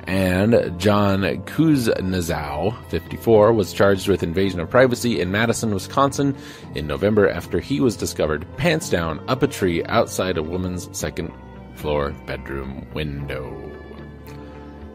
and 0.07 0.79
John 0.79 1.21
Kuznetsov, 1.21 2.89
54, 2.89 3.51
was 3.51 3.73
charged 3.73 4.07
with 4.07 4.23
invasion 4.23 4.61
of 4.61 4.69
privacy 4.69 5.19
in 5.19 5.31
Madison, 5.31 5.73
Wisconsin 5.73 6.33
in 6.75 6.87
November 6.87 7.29
after 7.29 7.59
he 7.59 7.81
was 7.81 7.97
discovered 7.97 8.47
pants 8.55 8.89
down 8.89 9.21
up 9.27 9.43
a 9.43 9.47
tree 9.47 9.83
outside 9.85 10.37
a 10.37 10.43
woman's 10.43 10.87
second 10.97 11.33
floor 11.75 12.11
bedroom 12.25 12.87
window. 12.93 13.53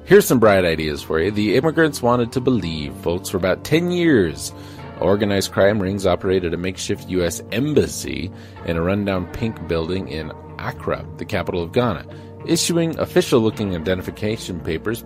Here's 0.05 0.27
some 0.27 0.41
bright 0.41 0.65
ideas 0.65 1.03
for 1.03 1.21
you. 1.21 1.31
The 1.31 1.57
immigrants 1.57 2.01
wanted 2.01 2.33
to 2.33 2.41
believe, 2.41 2.95
folks, 2.97 3.29
for 3.29 3.37
about 3.37 3.65
10 3.65 3.91
years. 3.91 4.53
Organized 4.99 5.53
crime 5.53 5.81
rings 5.81 6.07
operated 6.07 6.55
a 6.55 6.57
makeshift 6.57 7.11
U.S. 7.11 7.43
embassy 7.53 8.31
in 8.65 8.79
a 8.79 8.83
rundown 8.83 9.27
pink 9.33 9.69
building 9.69 10.09
in 10.09 10.33
Accra, 10.59 11.07
the 11.19 11.25
capital 11.25 11.63
of 11.63 11.73
Ghana 11.73 12.07
issuing 12.47 12.99
official 12.99 13.41
looking 13.41 13.75
identification 13.75 14.61
papers, 14.61 15.05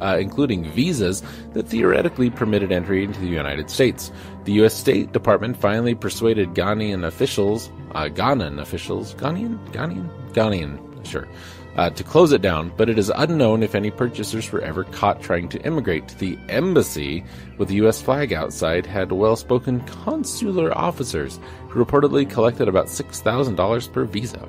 uh, 0.00 0.16
including 0.20 0.70
visas 0.72 1.22
that 1.52 1.68
theoretically 1.68 2.30
permitted 2.30 2.72
entry 2.72 3.04
into 3.04 3.20
the 3.20 3.26
United 3.26 3.70
States. 3.70 4.10
The 4.44 4.52
U.S. 4.54 4.74
State 4.74 5.12
Department 5.12 5.56
finally 5.56 5.94
persuaded 5.94 6.54
Ghanaian 6.54 7.04
officials, 7.06 7.70
uh, 7.92 8.04
Ghanaian 8.04 8.60
officials, 8.60 9.14
Ghanaian, 9.14 9.58
Ghanaian, 9.72 10.08
Ghanaian, 10.32 11.06
sure, 11.06 11.28
uh, 11.76 11.90
to 11.90 12.02
close 12.02 12.32
it 12.32 12.42
down, 12.42 12.72
but 12.76 12.90
it 12.90 12.98
is 12.98 13.12
unknown 13.14 13.62
if 13.62 13.74
any 13.74 13.90
purchasers 13.90 14.50
were 14.50 14.60
ever 14.62 14.84
caught 14.84 15.20
trying 15.20 15.48
to 15.48 15.62
immigrate. 15.64 16.08
To 16.08 16.18
the 16.18 16.38
embassy, 16.48 17.24
with 17.56 17.68
the 17.68 17.76
U.S. 17.76 18.02
flag 18.02 18.32
outside, 18.32 18.84
had 18.84 19.12
well 19.12 19.36
spoken 19.36 19.80
consular 19.82 20.76
officers 20.76 21.38
who 21.68 21.84
reportedly 21.84 22.28
collected 22.28 22.68
about 22.68 22.86
$6,000 22.86 23.92
per 23.92 24.04
visa. 24.04 24.48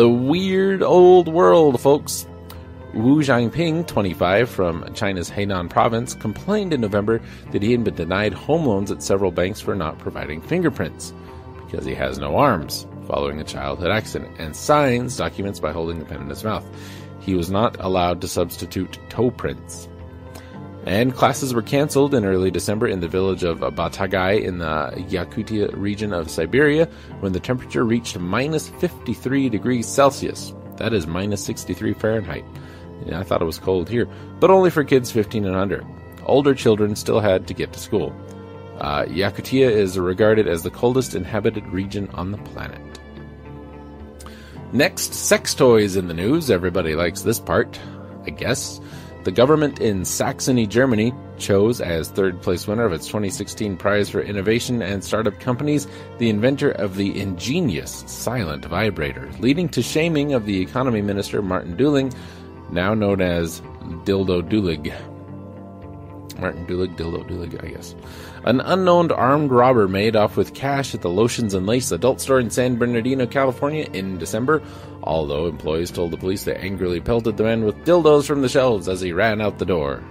The 0.00 0.08
weird 0.08 0.82
old 0.82 1.28
world, 1.28 1.78
folks. 1.78 2.26
Wu 2.94 3.20
Jianping, 3.20 3.86
25, 3.86 4.48
from 4.48 4.94
China's 4.94 5.30
Hainan 5.30 5.68
province, 5.68 6.14
complained 6.14 6.72
in 6.72 6.80
November 6.80 7.20
that 7.50 7.62
he 7.62 7.72
had 7.72 7.84
been 7.84 7.96
denied 7.96 8.32
home 8.32 8.64
loans 8.64 8.90
at 8.90 9.02
several 9.02 9.30
banks 9.30 9.60
for 9.60 9.74
not 9.74 9.98
providing 9.98 10.40
fingerprints 10.40 11.12
because 11.66 11.84
he 11.84 11.94
has 11.94 12.18
no 12.18 12.36
arms 12.36 12.86
following 13.06 13.42
a 13.42 13.44
childhood 13.44 13.90
accident 13.90 14.34
and 14.38 14.56
signs 14.56 15.18
documents 15.18 15.60
by 15.60 15.70
holding 15.70 15.98
the 15.98 16.06
pen 16.06 16.22
in 16.22 16.30
his 16.30 16.44
mouth. 16.44 16.64
He 17.20 17.34
was 17.34 17.50
not 17.50 17.78
allowed 17.78 18.22
to 18.22 18.28
substitute 18.28 18.98
toe 19.10 19.30
prints. 19.30 19.86
And 20.90 21.14
classes 21.14 21.54
were 21.54 21.62
canceled 21.62 22.14
in 22.14 22.24
early 22.24 22.50
December 22.50 22.88
in 22.88 22.98
the 22.98 23.06
village 23.06 23.44
of 23.44 23.60
Batagai 23.60 24.42
in 24.42 24.58
the 24.58 24.92
Yakutia 25.08 25.70
region 25.76 26.12
of 26.12 26.28
Siberia 26.28 26.86
when 27.20 27.30
the 27.30 27.38
temperature 27.38 27.84
reached 27.84 28.18
minus 28.18 28.70
53 28.70 29.48
degrees 29.48 29.86
Celsius. 29.86 30.52
That 30.78 30.92
is 30.92 31.06
minus 31.06 31.44
63 31.44 31.94
Fahrenheit. 31.94 32.44
I 33.12 33.22
thought 33.22 33.40
it 33.40 33.44
was 33.44 33.60
cold 33.60 33.88
here, 33.88 34.08
but 34.40 34.50
only 34.50 34.68
for 34.68 34.82
kids 34.82 35.12
15 35.12 35.44
and 35.44 35.54
under. 35.54 35.86
Older 36.24 36.56
children 36.56 36.96
still 36.96 37.20
had 37.20 37.46
to 37.46 37.54
get 37.54 37.72
to 37.72 37.78
school. 37.78 38.12
Uh, 38.80 39.04
Yakutia 39.04 39.70
is 39.70 39.96
regarded 39.96 40.48
as 40.48 40.64
the 40.64 40.70
coldest 40.70 41.14
inhabited 41.14 41.64
region 41.68 42.10
on 42.14 42.32
the 42.32 42.38
planet. 42.38 42.82
Next, 44.72 45.14
sex 45.14 45.54
toys 45.54 45.94
in 45.94 46.08
the 46.08 46.14
news. 46.14 46.50
Everybody 46.50 46.96
likes 46.96 47.22
this 47.22 47.38
part, 47.38 47.78
I 48.26 48.30
guess. 48.30 48.80
The 49.22 49.32
government 49.32 49.80
in 49.80 50.06
Saxony, 50.06 50.66
Germany, 50.66 51.12
chose 51.36 51.82
as 51.82 52.08
third 52.08 52.40
place 52.40 52.66
winner 52.66 52.86
of 52.86 52.92
its 52.94 53.06
2016 53.06 53.76
prize 53.76 54.08
for 54.08 54.22
innovation 54.22 54.80
and 54.80 55.04
startup 55.04 55.38
companies 55.40 55.86
the 56.16 56.30
inventor 56.30 56.70
of 56.70 56.96
the 56.96 57.20
ingenious 57.20 58.02
silent 58.06 58.64
vibrator, 58.64 59.28
leading 59.38 59.68
to 59.70 59.82
shaming 59.82 60.32
of 60.32 60.46
the 60.46 60.62
economy 60.62 61.02
minister 61.02 61.42
Martin 61.42 61.76
Dulig, 61.76 62.14
now 62.72 62.94
known 62.94 63.20
as 63.20 63.60
Dildo 64.04 64.40
Dulig. 64.40 65.09
Martin 66.40 66.66
Dulig, 66.66 66.96
Dildo 66.96 67.26
Dulig, 67.28 67.62
I 67.62 67.68
guess. 67.68 67.94
An 68.44 68.60
unknown 68.60 69.12
armed 69.12 69.50
robber 69.50 69.86
made 69.86 70.16
off 70.16 70.36
with 70.36 70.54
cash 70.54 70.94
at 70.94 71.02
the 71.02 71.10
Lotions 71.10 71.54
and 71.54 71.66
Lace 71.66 71.92
adult 71.92 72.20
store 72.20 72.40
in 72.40 72.50
San 72.50 72.76
Bernardino, 72.76 73.26
California 73.26 73.88
in 73.92 74.18
December, 74.18 74.62
although 75.02 75.46
employees 75.46 75.90
told 75.90 76.10
the 76.10 76.16
police 76.16 76.44
they 76.44 76.56
angrily 76.56 77.00
pelted 77.00 77.36
the 77.36 77.44
man 77.44 77.64
with 77.64 77.84
dildos 77.84 78.26
from 78.26 78.42
the 78.42 78.48
shelves 78.48 78.88
as 78.88 79.00
he 79.00 79.12
ran 79.12 79.40
out 79.40 79.58
the 79.58 79.66
door. 79.66 80.02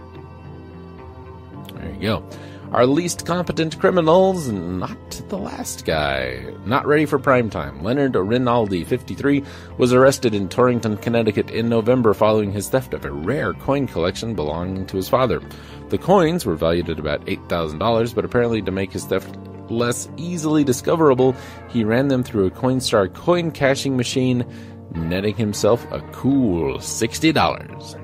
There 1.76 1.92
you 1.94 2.02
go. 2.02 2.24
Our 2.72 2.86
least 2.86 3.26
competent 3.26 3.80
criminals, 3.80 4.48
not 4.48 5.10
the 5.28 5.40
last 5.40 5.86
guy. 5.86 6.54
Not 6.66 6.86
ready 6.86 7.08
for 7.08 7.18
prime 7.18 7.50
time. 7.50 7.82
Leonard 7.82 8.16
Rinaldi, 8.16 8.84
53, 8.84 9.44
was 9.80 9.92
arrested 9.92 10.36
in 10.36 10.50
Torrington, 10.50 10.98
Connecticut 10.98 11.50
in 11.50 11.68
November 11.68 12.14
following 12.14 12.52
his 12.52 12.70
theft 12.70 12.94
of 12.94 13.06
a 13.06 13.12
rare 13.12 13.54
coin 13.56 13.88
collection 13.88 14.36
belonging 14.36 14.86
to 14.86 14.98
his 14.98 15.10
father. 15.10 15.42
The 15.90 15.98
coins 15.98 16.46
were 16.46 16.56
valued 16.56 16.92
at 16.92 17.00
about 17.00 17.26
$8,000, 17.26 18.14
but 18.14 18.24
apparently 18.24 18.62
to 18.62 18.72
make 18.72 18.92
his 18.92 19.06
theft 19.06 19.36
less 19.72 20.08
easily 20.16 20.64
discoverable, 20.64 21.36
he 21.70 21.84
ran 21.84 22.08
them 22.08 22.24
through 22.24 22.46
a 22.46 22.52
Coinstar 22.52 23.12
coin 23.12 23.50
cashing 23.50 23.98
machine, 23.98 24.46
netting 24.94 25.36
himself 25.36 25.92
a 25.92 26.02
cool 26.12 26.78
$60. 26.78 27.99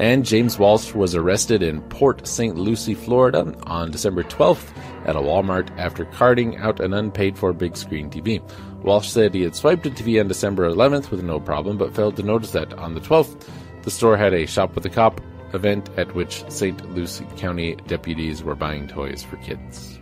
And 0.00 0.24
James 0.24 0.58
Walsh 0.58 0.94
was 0.94 1.14
arrested 1.14 1.62
in 1.62 1.82
Port 1.82 2.26
St. 2.26 2.56
Lucie, 2.56 2.94
Florida 2.94 3.54
on 3.64 3.90
December 3.90 4.22
12th 4.22 4.74
at 5.04 5.14
a 5.14 5.20
Walmart 5.20 5.68
after 5.76 6.06
carting 6.06 6.56
out 6.56 6.80
an 6.80 6.94
unpaid 6.94 7.36
for 7.36 7.52
big 7.52 7.76
screen 7.76 8.08
TV. 8.08 8.40
Walsh 8.82 9.10
said 9.10 9.34
he 9.34 9.42
had 9.42 9.54
swiped 9.54 9.84
a 9.84 9.90
TV 9.90 10.18
on 10.18 10.26
December 10.26 10.66
11th 10.70 11.10
with 11.10 11.22
no 11.22 11.38
problem, 11.38 11.76
but 11.76 11.94
failed 11.94 12.16
to 12.16 12.22
notice 12.22 12.52
that 12.52 12.72
on 12.78 12.94
the 12.94 13.00
12th, 13.00 13.46
the 13.82 13.90
store 13.90 14.16
had 14.16 14.32
a 14.32 14.46
Shop 14.46 14.74
with 14.74 14.86
a 14.86 14.88
Cop 14.88 15.20
event 15.52 15.90
at 15.98 16.14
which 16.14 16.50
St. 16.50 16.94
Lucie 16.94 17.26
County 17.36 17.74
deputies 17.86 18.42
were 18.42 18.54
buying 18.54 18.88
toys 18.88 19.22
for 19.22 19.36
kids. 19.36 19.98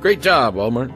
Great 0.00 0.20
job, 0.20 0.56
Walmart. 0.56 0.92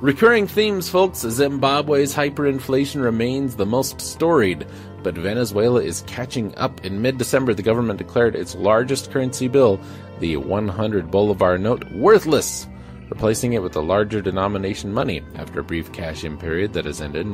Recurring 0.00 0.46
themes, 0.46 0.88
folks. 0.88 1.18
Zimbabwe's 1.18 2.14
hyperinflation 2.14 3.02
remains 3.02 3.56
the 3.56 3.66
most 3.66 4.00
storied, 4.00 4.64
but 5.02 5.16
Venezuela 5.16 5.82
is 5.82 6.04
catching 6.06 6.54
up. 6.56 6.84
In 6.84 7.02
mid 7.02 7.18
December, 7.18 7.52
the 7.52 7.64
government 7.64 7.98
declared 7.98 8.36
its 8.36 8.54
largest 8.54 9.10
currency 9.10 9.48
bill, 9.48 9.80
the 10.20 10.36
100 10.36 11.10
Bolivar 11.10 11.58
note, 11.58 11.84
worthless, 11.90 12.68
replacing 13.10 13.54
it 13.54 13.62
with 13.62 13.74
a 13.74 13.80
larger 13.80 14.22
denomination 14.22 14.92
money 14.92 15.20
after 15.34 15.58
a 15.58 15.64
brief 15.64 15.90
cash 15.92 16.22
in 16.22 16.38
period 16.38 16.74
that 16.74 16.84
has 16.84 17.00
ended 17.00 17.26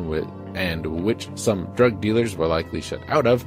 and 0.55 0.87
which 1.05 1.29
some 1.35 1.67
drug 1.75 2.01
dealers 2.01 2.35
were 2.35 2.47
likely 2.47 2.81
shut 2.81 3.03
out 3.09 3.27
of. 3.27 3.45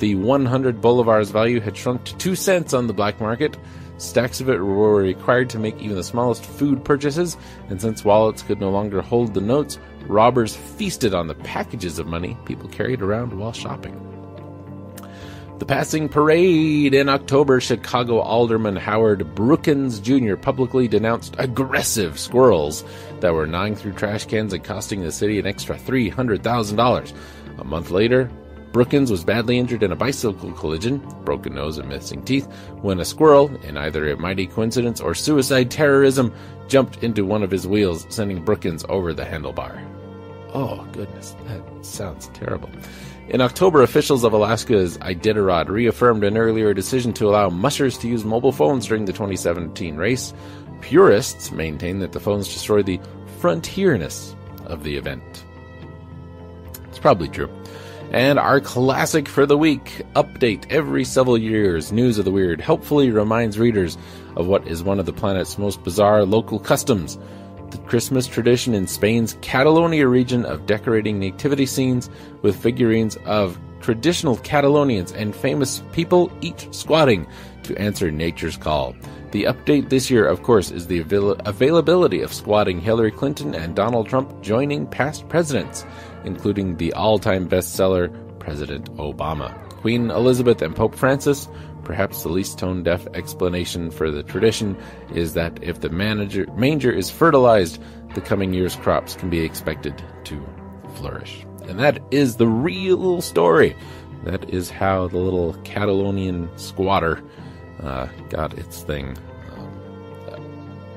The 0.00 0.16
100 0.16 0.80
Bolivar's 0.80 1.30
value 1.30 1.60
had 1.60 1.76
shrunk 1.76 2.02
to 2.06 2.16
2 2.16 2.34
cents 2.34 2.74
on 2.74 2.88
the 2.88 2.92
black 2.92 3.20
market. 3.20 3.56
Stacks 3.98 4.40
of 4.40 4.48
it 4.48 4.58
were 4.58 5.02
required 5.02 5.50
to 5.50 5.58
make 5.58 5.76
even 5.80 5.96
the 5.96 6.04
smallest 6.04 6.44
food 6.44 6.84
purchases, 6.84 7.36
and 7.68 7.80
since 7.80 8.04
wallets 8.04 8.42
could 8.42 8.60
no 8.60 8.70
longer 8.70 9.02
hold 9.02 9.34
the 9.34 9.40
notes, 9.40 9.78
robbers 10.06 10.54
feasted 10.54 11.14
on 11.14 11.26
the 11.26 11.34
packages 11.34 11.98
of 11.98 12.06
money 12.06 12.36
people 12.44 12.68
carried 12.68 13.02
around 13.02 13.32
while 13.32 13.52
shopping. 13.52 14.00
The 15.58 15.66
passing 15.66 16.08
parade 16.08 16.94
in 16.94 17.08
October, 17.08 17.60
Chicago 17.60 18.20
Alderman 18.20 18.76
Howard 18.76 19.34
Brookins 19.34 19.98
Jr. 19.98 20.36
publicly 20.36 20.86
denounced 20.86 21.34
aggressive 21.36 22.16
squirrels 22.16 22.84
that 23.18 23.34
were 23.34 23.48
gnawing 23.48 23.74
through 23.74 23.94
trash 23.94 24.26
cans 24.26 24.52
and 24.52 24.62
costing 24.62 25.00
the 25.02 25.10
city 25.10 25.40
an 25.40 25.46
extra 25.46 25.76
$300,000. 25.76 27.12
A 27.58 27.64
month 27.64 27.90
later, 27.90 28.30
Brookins 28.78 29.10
was 29.10 29.24
badly 29.24 29.58
injured 29.58 29.82
in 29.82 29.90
a 29.90 29.96
bicycle 29.96 30.52
collision, 30.52 30.98
broken 31.24 31.56
nose 31.56 31.78
and 31.78 31.88
missing 31.88 32.22
teeth, 32.22 32.46
when 32.80 33.00
a 33.00 33.04
squirrel, 33.04 33.52
in 33.64 33.76
either 33.76 34.08
a 34.08 34.16
mighty 34.16 34.46
coincidence 34.46 35.00
or 35.00 35.16
suicide 35.16 35.68
terrorism, 35.68 36.32
jumped 36.68 37.02
into 37.02 37.24
one 37.24 37.42
of 37.42 37.50
his 37.50 37.66
wheels, 37.66 38.06
sending 38.08 38.44
Brookins 38.44 38.84
over 38.88 39.12
the 39.12 39.24
handlebar. 39.24 39.84
Oh, 40.54 40.86
goodness, 40.92 41.34
that 41.48 41.84
sounds 41.84 42.28
terrible. 42.34 42.70
In 43.28 43.40
October, 43.40 43.82
officials 43.82 44.22
of 44.22 44.32
Alaska's 44.32 44.96
Iditarod 44.98 45.66
reaffirmed 45.66 46.22
an 46.22 46.38
earlier 46.38 46.72
decision 46.72 47.12
to 47.14 47.26
allow 47.26 47.50
mushers 47.50 47.98
to 47.98 48.06
use 48.06 48.24
mobile 48.24 48.52
phones 48.52 48.86
during 48.86 49.06
the 49.06 49.12
2017 49.12 49.96
race. 49.96 50.32
Purists 50.82 51.50
maintain 51.50 51.98
that 51.98 52.12
the 52.12 52.20
phones 52.20 52.46
destroy 52.46 52.84
the 52.84 53.00
frontierness 53.40 54.36
of 54.66 54.84
the 54.84 54.94
event. 54.94 55.44
It's 56.84 57.00
probably 57.00 57.26
true. 57.26 57.50
And 58.10 58.38
our 58.38 58.60
classic 58.60 59.28
for 59.28 59.44
the 59.44 59.58
week 59.58 60.02
update 60.14 60.70
every 60.70 61.04
several 61.04 61.36
years. 61.36 61.92
News 61.92 62.18
of 62.18 62.24
the 62.24 62.30
Weird 62.30 62.60
helpfully 62.60 63.10
reminds 63.10 63.58
readers 63.58 63.98
of 64.36 64.46
what 64.46 64.66
is 64.66 64.82
one 64.82 64.98
of 64.98 65.06
the 65.06 65.12
planet's 65.12 65.58
most 65.58 65.82
bizarre 65.84 66.24
local 66.24 66.58
customs 66.58 67.18
the 67.70 67.78
Christmas 67.78 68.26
tradition 68.26 68.74
in 68.74 68.86
Spain's 68.86 69.36
Catalonia 69.42 70.08
region 70.08 70.44
of 70.44 70.66
decorating 70.66 71.18
nativity 71.18 71.66
scenes 71.66 72.08
with 72.42 72.56
figurines 72.56 73.16
of 73.26 73.58
traditional 73.80 74.36
Catalonians 74.38 75.14
and 75.14 75.34
famous 75.34 75.82
people, 75.92 76.32
each 76.40 76.72
squatting 76.72 77.26
to 77.64 77.76
answer 77.76 78.10
nature's 78.10 78.56
call. 78.56 78.94
The 79.30 79.44
update 79.44 79.90
this 79.90 80.10
year, 80.10 80.26
of 80.26 80.42
course, 80.42 80.70
is 80.70 80.86
the 80.86 81.00
avail- 81.00 81.32
availability 81.44 82.22
of 82.22 82.32
squatting 82.32 82.80
Hillary 82.80 83.10
Clinton 83.10 83.54
and 83.54 83.76
Donald 83.76 84.08
Trump 84.08 84.40
joining 84.42 84.86
past 84.86 85.28
presidents 85.28 85.84
including 86.28 86.76
the 86.76 86.92
all 86.92 87.18
time 87.18 87.48
bestseller 87.48 88.06
President 88.38 88.94
Obama. 88.96 89.52
Queen 89.80 90.10
Elizabeth 90.10 90.62
and 90.62 90.76
Pope 90.76 90.94
Francis, 90.94 91.48
perhaps 91.84 92.22
the 92.22 92.28
least 92.28 92.58
tone 92.58 92.82
deaf 92.82 93.06
explanation 93.14 93.90
for 93.90 94.10
the 94.10 94.22
tradition, 94.22 94.76
is 95.14 95.34
that 95.34 95.58
if 95.62 95.80
the 95.80 95.88
manager, 95.88 96.46
manger 96.56 96.92
is 96.92 97.10
fertilized, 97.10 97.82
the 98.14 98.20
coming 98.20 98.52
year's 98.52 98.76
crops 98.76 99.14
can 99.14 99.30
be 99.30 99.40
expected 99.40 99.94
to 100.24 100.40
flourish. 100.96 101.44
And 101.68 101.80
that 101.80 102.00
is 102.10 102.36
the 102.36 102.46
real 102.46 103.20
story. 103.20 103.74
That 104.24 104.50
is 104.50 104.70
how 104.70 105.08
the 105.08 105.18
little 105.18 105.54
Catalonian 105.64 106.50
squatter 106.58 107.22
uh, 107.82 108.08
got 108.30 108.58
its 108.58 108.82
thing. 108.82 109.16
Um, 109.52 109.70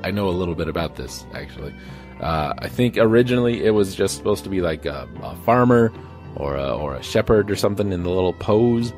I 0.03 0.11
know 0.11 0.27
a 0.27 0.31
little 0.31 0.55
bit 0.55 0.67
about 0.67 0.95
this, 0.95 1.25
actually. 1.33 1.73
Uh, 2.21 2.53
I 2.57 2.69
think 2.69 2.97
originally 2.97 3.65
it 3.65 3.71
was 3.71 3.95
just 3.95 4.15
supposed 4.15 4.43
to 4.43 4.49
be 4.49 4.61
like 4.61 4.85
a, 4.85 5.07
a 5.23 5.35
farmer 5.37 5.91
or 6.35 6.55
a, 6.55 6.69
or 6.69 6.95
a 6.95 7.03
shepherd 7.03 7.49
or 7.49 7.55
something 7.55 7.91
in 7.91 8.03
the 8.03 8.09
little 8.09 8.33
pose 8.33 8.93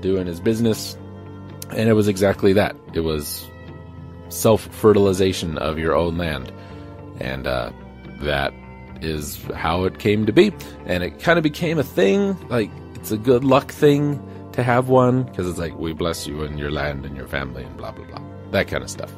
doing 0.00 0.26
his 0.26 0.40
business, 0.40 0.96
and 1.70 1.88
it 1.88 1.94
was 1.94 2.08
exactly 2.08 2.52
that. 2.54 2.76
It 2.92 3.00
was 3.00 3.48
self 4.28 4.62
fertilization 4.62 5.56
of 5.58 5.78
your 5.78 5.94
own 5.94 6.18
land, 6.18 6.52
and 7.20 7.46
uh, 7.46 7.70
that 8.20 8.52
is 9.00 9.42
how 9.54 9.84
it 9.84 9.98
came 9.98 10.26
to 10.26 10.32
be. 10.32 10.52
And 10.86 11.02
it 11.02 11.20
kind 11.20 11.38
of 11.38 11.42
became 11.42 11.78
a 11.78 11.84
thing. 11.84 12.36
Like 12.48 12.70
it's 12.94 13.12
a 13.12 13.16
good 13.16 13.44
luck 13.44 13.70
thing 13.70 14.20
to 14.52 14.62
have 14.62 14.88
one 14.88 15.24
because 15.24 15.48
it's 15.48 15.58
like 15.58 15.76
we 15.78 15.92
bless 15.92 16.26
you 16.26 16.42
and 16.42 16.58
your 16.58 16.70
land 16.70 17.06
and 17.06 17.16
your 17.16 17.26
family 17.26 17.64
and 17.64 17.76
blah 17.76 17.92
blah 17.92 18.04
blah 18.06 18.22
that 18.50 18.68
kind 18.68 18.82
of 18.82 18.90
stuff. 18.90 19.12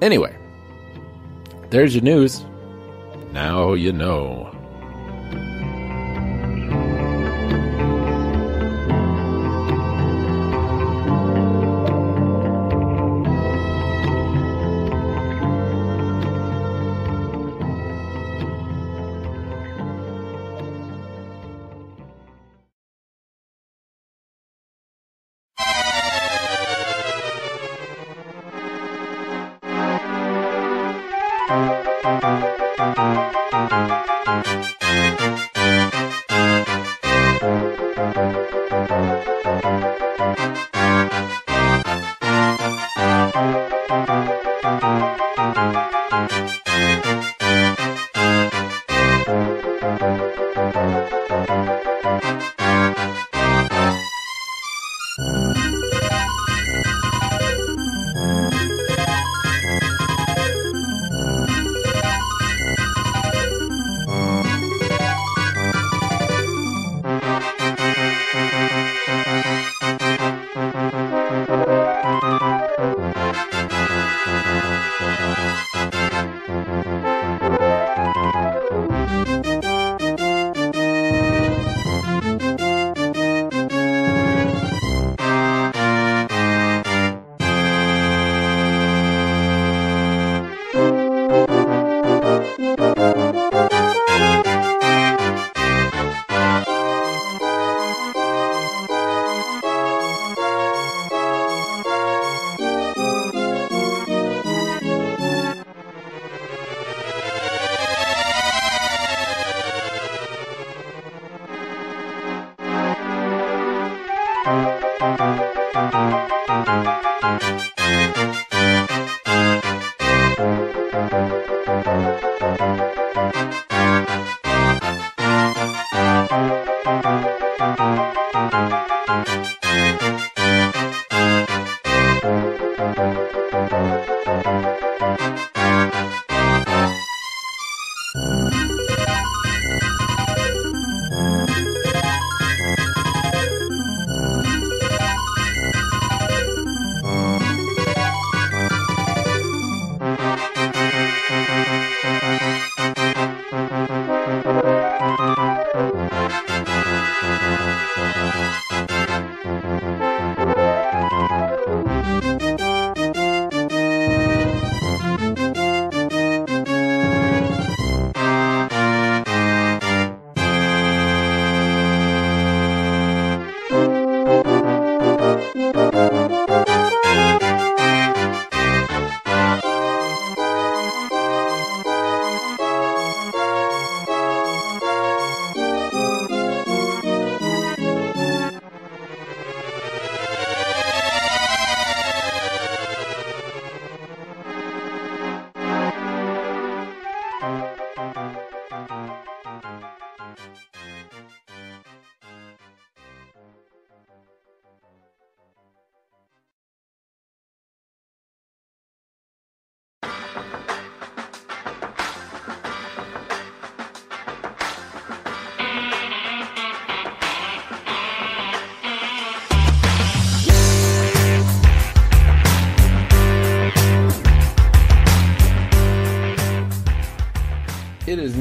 Anyway, 0.00 0.36
there's 1.70 1.94
your 1.94 2.04
news. 2.04 2.44
Now 3.32 3.74
you 3.74 3.92
know. 3.92 4.55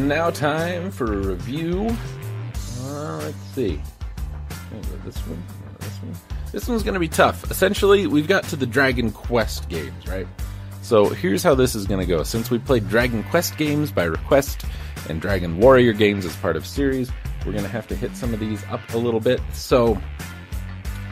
Now 0.07 0.29
time 0.29 0.91
for 0.91 1.13
a 1.13 1.17
review. 1.17 1.95
Uh, 2.81 3.17
let's 3.23 3.37
see. 3.53 3.81
Oh, 4.51 4.81
this 5.03 5.17
one, 5.19 5.43
this 5.79 5.97
one. 5.97 6.15
This 6.51 6.67
one's 6.67 6.83
going 6.83 6.93
to 6.93 6.99
be 6.99 7.07
tough. 7.07 7.49
Essentially, 7.49 8.07
we've 8.07 8.27
got 8.27 8.43
to 8.45 8.55
the 8.55 8.65
Dragon 8.65 9.11
Quest 9.11 9.67
games, 9.69 10.07
right? 10.07 10.27
So 10.81 11.09
here's 11.09 11.43
how 11.43 11.55
this 11.55 11.75
is 11.75 11.87
going 11.87 11.99
to 11.99 12.05
go. 12.05 12.23
Since 12.23 12.51
we 12.51 12.59
played 12.59 12.87
Dragon 12.87 13.23
Quest 13.23 13.57
games 13.57 13.91
by 13.91 14.03
request 14.03 14.65
and 15.09 15.19
Dragon 15.19 15.57
Warrior 15.57 15.93
games 15.93 16.25
as 16.25 16.35
part 16.37 16.55
of 16.55 16.65
series, 16.65 17.11
we're 17.45 17.51
going 17.51 17.63
to 17.63 17.69
have 17.69 17.87
to 17.87 17.95
hit 17.95 18.15
some 18.15 18.33
of 18.33 18.39
these 18.39 18.63
up 18.65 18.81
a 18.93 18.97
little 18.97 19.19
bit. 19.19 19.41
So 19.53 19.99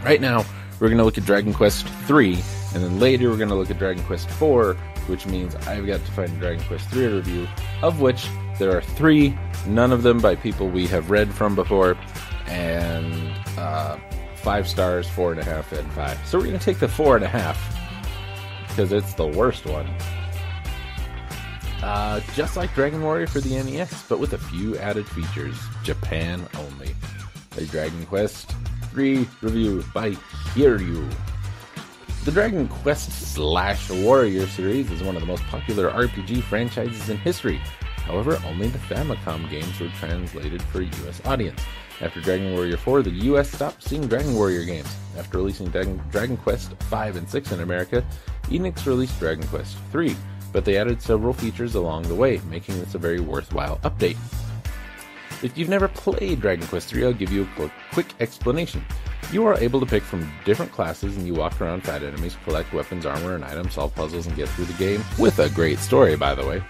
right 0.04 0.22
now, 0.22 0.46
we're 0.80 0.90
going 0.90 0.98
to 0.98 1.04
look 1.04 1.18
at 1.18 1.26
Dragon 1.26 1.54
Quest 1.54 1.88
3, 2.06 2.34
and 2.74 2.84
then 2.84 3.00
later 3.00 3.30
we're 3.30 3.38
going 3.38 3.50
to 3.50 3.56
look 3.56 3.72
at 3.72 3.80
Dragon 3.80 4.04
Quest 4.04 4.30
4, 4.32 4.74
which 5.08 5.26
means 5.26 5.56
I've 5.68 5.88
got 5.88 6.04
to 6.06 6.12
find 6.12 6.40
Dragon 6.40 6.64
Quest 6.66 6.90
3 6.90 7.08
review, 7.08 7.48
of 7.82 8.02
which 8.02 8.28
there 8.60 8.76
are 8.76 8.82
three, 8.82 9.38
none 9.68 9.92
of 9.92 10.04
them 10.04 10.20
by 10.20 10.36
people 10.36 10.70
we 10.70 10.88
have 10.88 11.10
read 11.10 11.34
from 11.34 11.56
before, 11.56 11.98
and 12.48 13.34
uh, 13.58 13.98
five 14.36 14.68
stars, 14.68 15.08
four 15.08 15.32
and 15.32 15.40
a 15.40 15.44
half, 15.44 15.72
and 15.72 15.90
five. 15.94 16.18
So 16.28 16.38
we're 16.38 16.46
going 16.46 16.60
to 16.60 16.66
take 16.66 16.80
the 16.80 16.88
four 16.88 17.16
and 17.16 17.26
a 17.26 17.30
half 17.30 17.58
because 18.68 18.92
it's 18.92 19.14
the 19.14 19.28
worst 19.28 19.66
one. 19.66 19.88
Uh, 21.84 22.22
just 22.34 22.56
like 22.56 22.74
Dragon 22.74 23.02
Warrior 23.02 23.28
for 23.28 23.42
the 23.42 23.62
NES, 23.62 24.08
but 24.08 24.20
with 24.20 24.34
a 24.34 24.38
few 24.38 24.78
added 24.78 25.06
features. 25.08 25.60
Japan 25.84 26.48
only. 26.58 26.96
A 27.58 27.66
Dragon 27.66 28.06
Quest 28.06 28.56
3 28.92 29.28
review 29.42 29.84
by 29.94 30.12
Hiryu. 30.12 31.12
The 32.24 32.32
Dragon 32.32 32.70
Quest 32.70 33.34
slash 33.34 33.90
Warrior 33.90 34.48
series 34.48 34.90
is 34.92 35.04
one 35.04 35.16
of 35.16 35.22
the 35.22 35.28
most 35.28 35.44
popular 35.48 35.92
RPG 35.92 36.44
franchises 36.44 37.10
in 37.10 37.18
history. 37.18 37.62
However, 38.06 38.42
only 38.46 38.68
the 38.68 38.80
Famicom 38.80 39.50
games 39.50 39.80
were 39.80 39.90
translated 40.00 40.62
for 40.62 40.82
a 40.82 40.86
US 40.86 41.22
audience. 41.26 41.62
After 42.02 42.20
Dragon 42.22 42.54
Warrior 42.54 42.78
4, 42.78 43.04
the 43.04 43.12
US 43.32 43.52
stopped 43.52 43.84
seeing 43.84 44.08
Dragon 44.08 44.36
Warrior 44.36 44.66
games. 44.66 44.94
After 45.18 45.38
releasing 45.38 45.68
Dragon, 45.68 46.38
Quest 46.38 46.74
5 46.90 47.16
and 47.16 47.30
6 47.30 47.52
in 47.52 47.62
America, 47.62 48.04
Enix 48.44 48.86
released 48.86 49.20
Dragon 49.20 49.48
Quest 49.48 49.78
3, 49.92 50.16
but 50.52 50.66
they 50.66 50.78
added 50.78 51.02
several 51.02 51.34
features 51.34 51.76
along 51.76 52.04
the 52.04 52.16
way, 52.16 52.42
making 52.50 52.80
this 52.80 52.96
a 52.96 52.98
very 52.98 53.20
worthwhile 53.20 53.78
update. 53.84 54.18
If 55.42 55.58
you've 55.58 55.70
never 55.70 55.88
played 55.88 56.42
Dragon 56.42 56.68
Quest 56.68 56.90
3, 56.90 57.06
I'll 57.06 57.14
give 57.14 57.32
you 57.32 57.48
a 57.58 57.72
quick 57.92 58.08
explanation. 58.20 58.84
You 59.32 59.46
are 59.46 59.58
able 59.60 59.80
to 59.80 59.86
pick 59.86 60.04
from 60.04 60.32
different 60.46 60.72
classes 60.72 61.18
and 61.18 61.26
you 61.26 61.34
walk 61.34 61.60
around 61.60 61.84
fight 61.84 62.04
enemies, 62.04 62.38
collect 62.44 62.74
weapons, 62.74 63.06
armor, 63.06 63.36
and 63.36 63.44
items, 63.44 63.74
solve 63.74 63.96
puzzles, 63.96 64.28
and 64.28 64.36
get 64.36 64.50
through 64.50 64.66
the 64.66 64.74
game. 64.74 65.04
With 65.18 65.40
a 65.40 65.50
great 65.50 65.80
story, 65.80 66.16
by 66.16 66.36
the 66.36 66.46
way. 66.46 66.64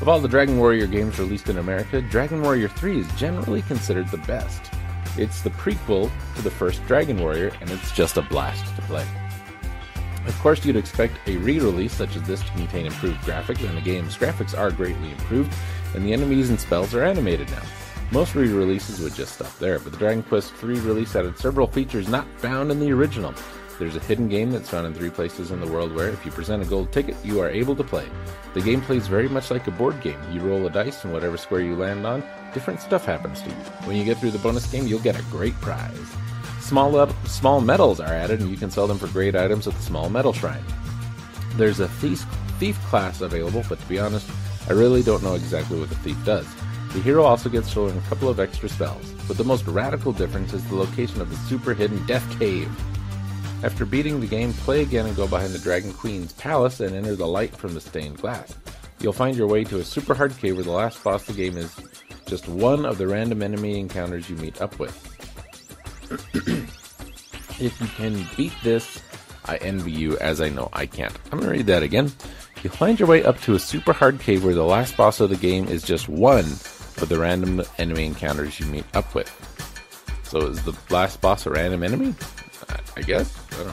Of 0.00 0.08
all 0.08 0.20
the 0.20 0.28
Dragon 0.28 0.58
Warrior 0.58 0.86
games 0.86 1.18
released 1.18 1.48
in 1.48 1.58
America, 1.58 2.00
Dragon 2.00 2.40
Warrior 2.40 2.68
3 2.68 3.00
is 3.00 3.12
generally 3.14 3.62
considered 3.62 4.08
the 4.08 4.18
best. 4.18 4.70
It's 5.16 5.42
the 5.42 5.50
prequel 5.50 6.10
to 6.36 6.42
the 6.42 6.50
first 6.50 6.84
Dragon 6.86 7.18
Warrior, 7.18 7.52
and 7.60 7.70
it's 7.70 7.90
just 7.92 8.16
a 8.16 8.22
blast 8.22 8.64
to 8.76 8.82
play. 8.82 9.06
Of 10.26 10.38
course, 10.40 10.64
you'd 10.64 10.76
expect 10.76 11.18
a 11.26 11.36
re 11.38 11.58
release 11.58 11.92
such 11.92 12.14
as 12.14 12.22
this 12.22 12.42
to 12.42 12.50
contain 12.52 12.86
improved 12.86 13.18
graphics, 13.22 13.66
and 13.66 13.76
the 13.76 13.82
game's 13.82 14.16
graphics 14.16 14.56
are 14.56 14.70
greatly 14.70 15.10
improved, 15.10 15.52
and 15.94 16.04
the 16.04 16.12
enemies 16.12 16.50
and 16.50 16.60
spells 16.60 16.94
are 16.94 17.02
animated 17.02 17.50
now. 17.50 17.62
Most 18.12 18.34
re 18.34 18.48
releases 18.48 19.00
would 19.00 19.14
just 19.14 19.34
stop 19.34 19.58
there, 19.58 19.78
but 19.78 19.92
the 19.92 19.98
Dragon 19.98 20.22
Quest 20.22 20.52
III 20.62 20.80
release 20.80 21.16
added 21.16 21.38
several 21.38 21.66
features 21.66 22.08
not 22.08 22.26
found 22.36 22.70
in 22.70 22.78
the 22.78 22.92
original. 22.92 23.34
There's 23.78 23.94
a 23.94 24.00
hidden 24.00 24.28
game 24.28 24.50
that's 24.50 24.68
found 24.68 24.88
in 24.88 24.94
three 24.94 25.10
places 25.10 25.52
in 25.52 25.60
the 25.60 25.70
world 25.70 25.94
where, 25.94 26.08
if 26.08 26.24
you 26.26 26.32
present 26.32 26.62
a 26.62 26.66
gold 26.66 26.90
ticket, 26.90 27.14
you 27.24 27.40
are 27.40 27.48
able 27.48 27.76
to 27.76 27.84
play. 27.84 28.08
The 28.54 28.60
game 28.60 28.80
plays 28.80 29.06
very 29.06 29.28
much 29.28 29.52
like 29.52 29.68
a 29.68 29.70
board 29.70 30.00
game. 30.00 30.18
You 30.32 30.40
roll 30.40 30.66
a 30.66 30.70
dice, 30.70 31.04
and 31.04 31.12
whatever 31.12 31.36
square 31.36 31.60
you 31.60 31.76
land 31.76 32.04
on, 32.04 32.24
different 32.52 32.80
stuff 32.80 33.04
happens 33.04 33.40
to 33.42 33.48
you. 33.48 33.54
When 33.84 33.96
you 33.96 34.04
get 34.04 34.18
through 34.18 34.32
the 34.32 34.38
bonus 34.40 34.66
game, 34.66 34.88
you'll 34.88 34.98
get 34.98 35.18
a 35.18 35.22
great 35.30 35.54
prize. 35.60 35.96
Small, 36.60 36.96
up, 36.96 37.12
small 37.28 37.60
medals 37.60 38.00
are 38.00 38.12
added, 38.12 38.40
and 38.40 38.50
you 38.50 38.56
can 38.56 38.70
sell 38.70 38.88
them 38.88 38.98
for 38.98 39.06
great 39.06 39.36
items 39.36 39.68
at 39.68 39.74
the 39.74 39.82
Small 39.82 40.10
Medal 40.10 40.32
Shrine. 40.32 40.64
There's 41.54 41.78
a 41.78 41.88
thief, 41.88 42.26
thief 42.58 42.78
class 42.86 43.20
available, 43.20 43.62
but 43.68 43.80
to 43.80 43.86
be 43.86 44.00
honest, 44.00 44.28
I 44.68 44.72
really 44.72 45.04
don't 45.04 45.22
know 45.22 45.34
exactly 45.34 45.78
what 45.78 45.88
the 45.88 45.94
thief 45.96 46.18
does. 46.24 46.46
The 46.92 47.00
hero 47.00 47.22
also 47.22 47.48
gets 47.48 47.68
shown 47.68 47.96
a 47.96 48.08
couple 48.08 48.28
of 48.28 48.40
extra 48.40 48.68
spells, 48.68 49.14
but 49.28 49.36
the 49.36 49.44
most 49.44 49.66
radical 49.66 50.12
difference 50.12 50.52
is 50.52 50.64
the 50.64 50.74
location 50.74 51.20
of 51.20 51.30
the 51.30 51.36
super 51.48 51.74
hidden 51.74 52.04
Death 52.06 52.38
Cave. 52.38 52.70
After 53.62 53.84
beating 53.84 54.20
the 54.20 54.26
game, 54.26 54.52
play 54.52 54.82
again 54.82 55.06
and 55.06 55.16
go 55.16 55.26
behind 55.26 55.52
the 55.52 55.58
Dragon 55.58 55.92
Queen's 55.92 56.32
palace 56.32 56.78
and 56.78 56.94
enter 56.94 57.16
the 57.16 57.26
light 57.26 57.54
from 57.56 57.74
the 57.74 57.80
stained 57.80 58.18
glass. 58.18 58.54
You'll 59.00 59.12
find 59.12 59.36
your 59.36 59.48
way 59.48 59.64
to 59.64 59.80
a 59.80 59.84
super 59.84 60.14
hard 60.14 60.36
cave 60.38 60.54
where 60.54 60.64
the 60.64 60.70
last 60.70 61.02
boss 61.02 61.28
of 61.28 61.34
the 61.36 61.42
game 61.42 61.58
is 61.58 61.74
just 62.26 62.48
one 62.48 62.86
of 62.86 62.98
the 62.98 63.08
random 63.08 63.42
enemy 63.42 63.80
encounters 63.80 64.30
you 64.30 64.36
meet 64.36 64.60
up 64.60 64.78
with. 64.78 64.94
if 67.60 67.80
you 67.80 67.86
can 67.88 68.24
beat 68.36 68.52
this, 68.62 69.02
I 69.44 69.56
envy 69.56 69.92
you 69.92 70.16
as 70.18 70.40
I 70.40 70.50
know 70.50 70.68
I 70.72 70.86
can't. 70.86 71.16
I'm 71.32 71.40
gonna 71.40 71.52
read 71.52 71.66
that 71.66 71.82
again. 71.82 72.12
You'll 72.62 72.72
find 72.72 72.98
your 72.98 73.08
way 73.08 73.24
up 73.24 73.40
to 73.42 73.54
a 73.54 73.58
super 73.58 73.92
hard 73.92 74.20
cave 74.20 74.44
where 74.44 74.54
the 74.54 74.64
last 74.64 74.96
boss 74.96 75.20
of 75.20 75.30
the 75.30 75.36
game 75.36 75.66
is 75.66 75.82
just 75.82 76.08
one 76.08 76.44
of 76.44 77.08
the 77.08 77.18
random 77.18 77.62
enemy 77.78 78.06
encounters 78.06 78.60
you 78.60 78.66
meet 78.66 78.84
up 78.94 79.14
with. 79.14 79.30
So 80.24 80.46
is 80.46 80.62
the 80.64 80.76
last 80.90 81.20
boss 81.20 81.46
a 81.46 81.50
random 81.50 81.82
enemy? 81.82 82.14
I 82.96 83.02
guess. 83.02 83.34
I. 83.52 83.72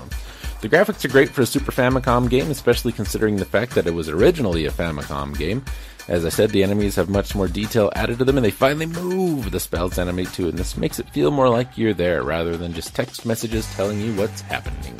The 0.62 0.69
graphics 0.69 1.05
are 1.05 1.10
great 1.10 1.29
for 1.29 1.41
a 1.41 1.45
Super 1.45 1.71
Famicom 1.71 2.29
game, 2.29 2.49
especially 2.49 2.91
considering 2.91 3.36
the 3.36 3.45
fact 3.45 3.75
that 3.75 3.88
it 3.88 3.93
was 3.93 4.10
originally 4.10 4.65
a 4.65 4.71
Famicom 4.71 5.38
game. 5.38 5.63
As 6.08 6.25
I 6.25 6.29
said, 6.29 6.51
the 6.51 6.63
enemies 6.63 6.95
have 6.95 7.10
much 7.10 7.36
more 7.36 7.47
detail 7.47 7.91
added 7.95 8.19
to 8.19 8.25
them, 8.25 8.38
and 8.38 8.45
they 8.45 8.51
finally 8.51 8.86
move. 8.86 9.51
The 9.51 9.60
spells 9.60 9.97
animate 9.97 10.31
too, 10.34 10.47
and 10.47 10.58
this 10.58 10.77
makes 10.77 10.99
it 10.99 11.10
feel 11.10 11.31
more 11.31 11.49
like 11.49 11.77
you're 11.77 11.93
there 11.93 12.23
rather 12.23 12.58
than 12.58 12.73
just 12.73 12.95
text 12.95 13.25
messages 13.25 13.71
telling 13.75 13.99
you 13.99 14.13
what's 14.15 14.41
happening. 14.41 14.99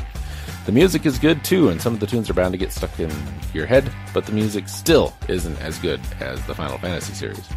The 0.66 0.72
music 0.72 1.06
is 1.06 1.20
good 1.20 1.44
too, 1.44 1.70
and 1.70 1.80
some 1.80 1.94
of 1.94 2.00
the 2.00 2.08
tunes 2.08 2.30
are 2.30 2.34
bound 2.34 2.54
to 2.54 2.58
get 2.58 2.72
stuck 2.72 3.00
in 3.00 3.12
your 3.54 3.68
head, 3.68 3.92
but 4.14 4.26
the 4.26 4.32
music 4.32 4.68
still 4.68 5.14
isn't 5.28 5.62
as 5.62 5.78
good 5.78 6.02
as 6.20 6.44
the 6.48 6.56
Final 6.56 6.80
Fantasy 6.80 7.14
series. 7.14 7.48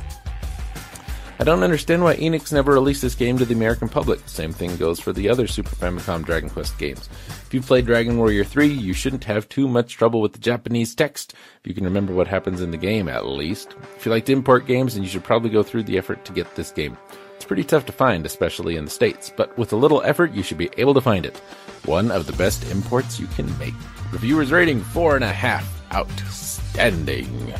I 1.40 1.44
don't 1.44 1.62
understand 1.62 2.02
why 2.02 2.16
Enix 2.16 2.52
never 2.52 2.72
released 2.72 3.00
this 3.00 3.14
game 3.14 3.38
to 3.38 3.44
the 3.44 3.54
American 3.54 3.88
public. 3.88 4.20
Same 4.26 4.52
thing 4.52 4.76
goes 4.76 4.98
for 4.98 5.12
the 5.12 5.28
other 5.28 5.46
Super 5.46 5.74
Famicom 5.76 6.24
Dragon 6.24 6.50
Quest 6.50 6.76
games. 6.78 7.08
If 7.28 7.54
you've 7.54 7.66
played 7.66 7.86
Dragon 7.86 8.18
Warrior 8.18 8.42
3, 8.42 8.66
you 8.66 8.92
shouldn't 8.92 9.22
have 9.24 9.48
too 9.48 9.68
much 9.68 9.96
trouble 9.96 10.20
with 10.20 10.32
the 10.32 10.40
Japanese 10.40 10.96
text. 10.96 11.34
If 11.60 11.68
you 11.68 11.74
can 11.74 11.84
remember 11.84 12.12
what 12.12 12.26
happens 12.26 12.60
in 12.60 12.72
the 12.72 12.76
game, 12.76 13.08
at 13.08 13.24
least. 13.24 13.76
If 13.96 14.04
you 14.04 14.10
like 14.10 14.24
to 14.24 14.32
import 14.32 14.66
games, 14.66 14.94
then 14.94 15.04
you 15.04 15.08
should 15.08 15.22
probably 15.22 15.50
go 15.50 15.62
through 15.62 15.84
the 15.84 15.96
effort 15.96 16.24
to 16.24 16.32
get 16.32 16.56
this 16.56 16.72
game. 16.72 16.98
It's 17.36 17.44
pretty 17.44 17.62
tough 17.62 17.86
to 17.86 17.92
find, 17.92 18.26
especially 18.26 18.74
in 18.74 18.84
the 18.84 18.90
States, 18.90 19.32
but 19.34 19.56
with 19.56 19.72
a 19.72 19.76
little 19.76 20.02
effort, 20.02 20.32
you 20.32 20.42
should 20.42 20.58
be 20.58 20.70
able 20.76 20.94
to 20.94 21.00
find 21.00 21.24
it. 21.24 21.36
One 21.84 22.10
of 22.10 22.26
the 22.26 22.32
best 22.32 22.68
imports 22.68 23.20
you 23.20 23.28
can 23.28 23.56
make. 23.58 23.74
Reviewers 24.10 24.50
rating 24.50 24.80
4.5. 24.80 25.62
Outstanding 25.94 27.54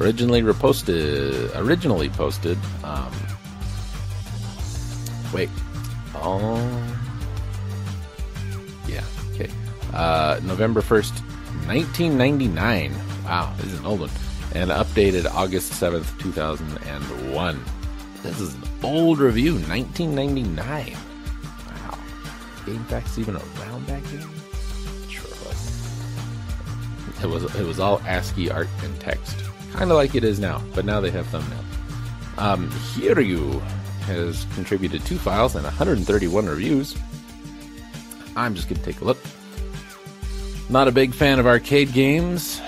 originally 0.00 0.42
reposted 0.42 1.50
originally 1.56 2.08
posted 2.08 2.58
um 2.84 3.12
wait 5.32 5.50
oh 6.16 6.56
yeah 8.86 9.04
okay 9.32 9.50
uh 9.94 10.38
november 10.44 10.80
1st 10.80 11.20
1999 11.66 12.94
wow 13.24 13.52
this 13.56 13.66
is 13.66 13.78
an 13.78 13.86
old 13.86 14.00
one 14.00 14.10
and 14.54 14.70
updated 14.70 15.26
august 15.34 15.72
7th 15.72 16.18
2001 16.20 17.64
this 18.22 18.40
is 18.40 18.54
an 18.54 18.62
old 18.82 19.18
review 19.18 19.54
1999 19.54 20.92
wow 21.66 21.98
GameFAQs 22.64 23.18
even 23.18 23.36
around 23.36 23.86
back 23.86 24.02
then? 24.04 24.28
Sure 25.08 25.30
was. 25.46 27.22
It 27.22 27.26
was 27.26 27.54
it 27.56 27.66
was 27.66 27.80
all 27.80 27.98
ascii 28.06 28.50
art 28.50 28.68
and 28.82 29.00
text 29.00 29.47
kind 29.72 29.90
of 29.90 29.96
like 29.96 30.14
it 30.14 30.24
is 30.24 30.38
now, 30.38 30.62
but 30.74 30.84
now 30.84 31.00
they 31.00 31.10
have 31.10 31.26
thumbnails. 31.26 31.64
Um, 32.38 32.70
Hiryu 32.70 33.60
has 34.02 34.46
contributed 34.54 35.04
two 35.04 35.18
files 35.18 35.54
and 35.54 35.64
131 35.64 36.46
reviews. 36.46 36.96
I'm 38.36 38.54
just 38.54 38.68
going 38.68 38.78
to 38.78 38.84
take 38.84 39.00
a 39.00 39.04
look. 39.04 39.18
Not 40.70 40.86
a 40.86 40.92
big 40.92 41.14
fan 41.14 41.38
of 41.38 41.46
arcade 41.46 41.92
games. 41.92 42.60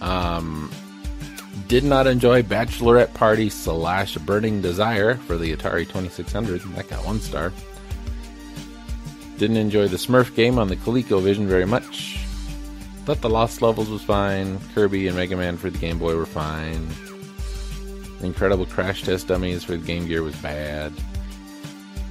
Um, 0.00 0.70
did 1.68 1.84
not 1.84 2.06
enjoy 2.06 2.42
Bachelorette 2.42 3.14
Party 3.14 3.48
slash 3.48 4.16
Burning 4.18 4.60
Desire 4.60 5.16
for 5.16 5.36
the 5.36 5.56
Atari 5.56 5.86
2600. 5.86 6.60
That 6.74 6.88
got 6.88 7.04
one 7.04 7.20
star. 7.20 7.52
Didn't 9.38 9.56
enjoy 9.56 9.88
the 9.88 9.96
Smurf 9.96 10.34
game 10.34 10.58
on 10.58 10.68
the 10.68 10.76
ColecoVision 10.76 11.46
very 11.46 11.66
much. 11.66 12.21
Thought 13.04 13.20
the 13.20 13.28
Lost 13.28 13.62
Levels 13.62 13.88
was 13.88 14.02
fine. 14.02 14.60
Kirby 14.74 15.08
and 15.08 15.16
Mega 15.16 15.36
Man 15.36 15.56
for 15.56 15.70
the 15.70 15.78
Game 15.78 15.98
Boy 15.98 16.14
were 16.14 16.26
fine. 16.26 16.88
Incredible 18.20 18.64
Crash 18.66 19.02
Test 19.02 19.26
Dummies 19.26 19.64
for 19.64 19.72
the 19.72 19.78
Game 19.84 20.06
Gear 20.06 20.22
was 20.22 20.36
bad. 20.36 20.92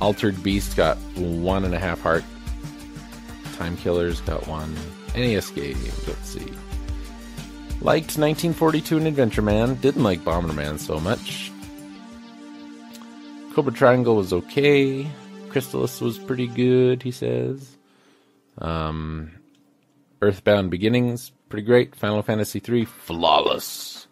Altered 0.02 0.44
Beast 0.44 0.76
got 0.76 0.98
one 1.16 1.64
and 1.64 1.74
a 1.74 1.80
half 1.80 2.02
heart. 2.02 2.26
Time 3.56 3.78
Killers 3.78 4.20
got 4.22 4.46
one. 4.48 4.76
NES 5.16 5.52
game, 5.52 5.78
let's 6.08 6.30
see. 6.30 6.52
Liked 7.82 8.18
1942 8.18 8.98
and 8.98 9.08
Adventure 9.08 9.42
Man. 9.42 9.76
Didn't 9.76 10.04
like 10.04 10.22
Bomberman 10.22 10.78
so 10.80 11.00
much. 11.00 11.52
Cobra 13.54 13.72
Triangle 13.72 14.16
was 14.16 14.34
okay. 14.34 15.08
Crystalis 15.50 16.02
was 16.02 16.18
pretty 16.18 16.48
good, 16.48 17.04
he 17.04 17.12
says. 17.12 17.78
Um, 18.58 19.32
Earthbound 20.22 20.70
Beginnings, 20.70 21.32
pretty 21.50 21.66
great. 21.66 21.96
Final 21.96 22.22
Fantasy 22.22 22.62
III, 22.68 22.86
flawless. 22.86 24.08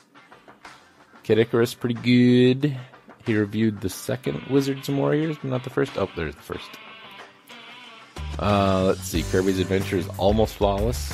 Kid 1.23 1.37
Icarus, 1.37 1.73
pretty 1.75 1.95
good. 1.95 2.75
He 3.25 3.35
reviewed 3.35 3.81
the 3.81 3.89
second 3.89 4.41
Wizards 4.49 4.89
and 4.89 4.97
Warriors, 4.97 5.37
but 5.41 5.51
not 5.51 5.63
the 5.63 5.69
first. 5.69 5.97
Oh, 5.97 6.09
there's 6.15 6.35
the 6.35 6.41
first. 6.41 6.69
Uh, 8.39 8.83
let's 8.85 9.03
see. 9.03 9.23
Kirby's 9.23 9.59
Adventure 9.59 9.97
is 9.97 10.07
almost 10.17 10.55
flawless. 10.55 11.13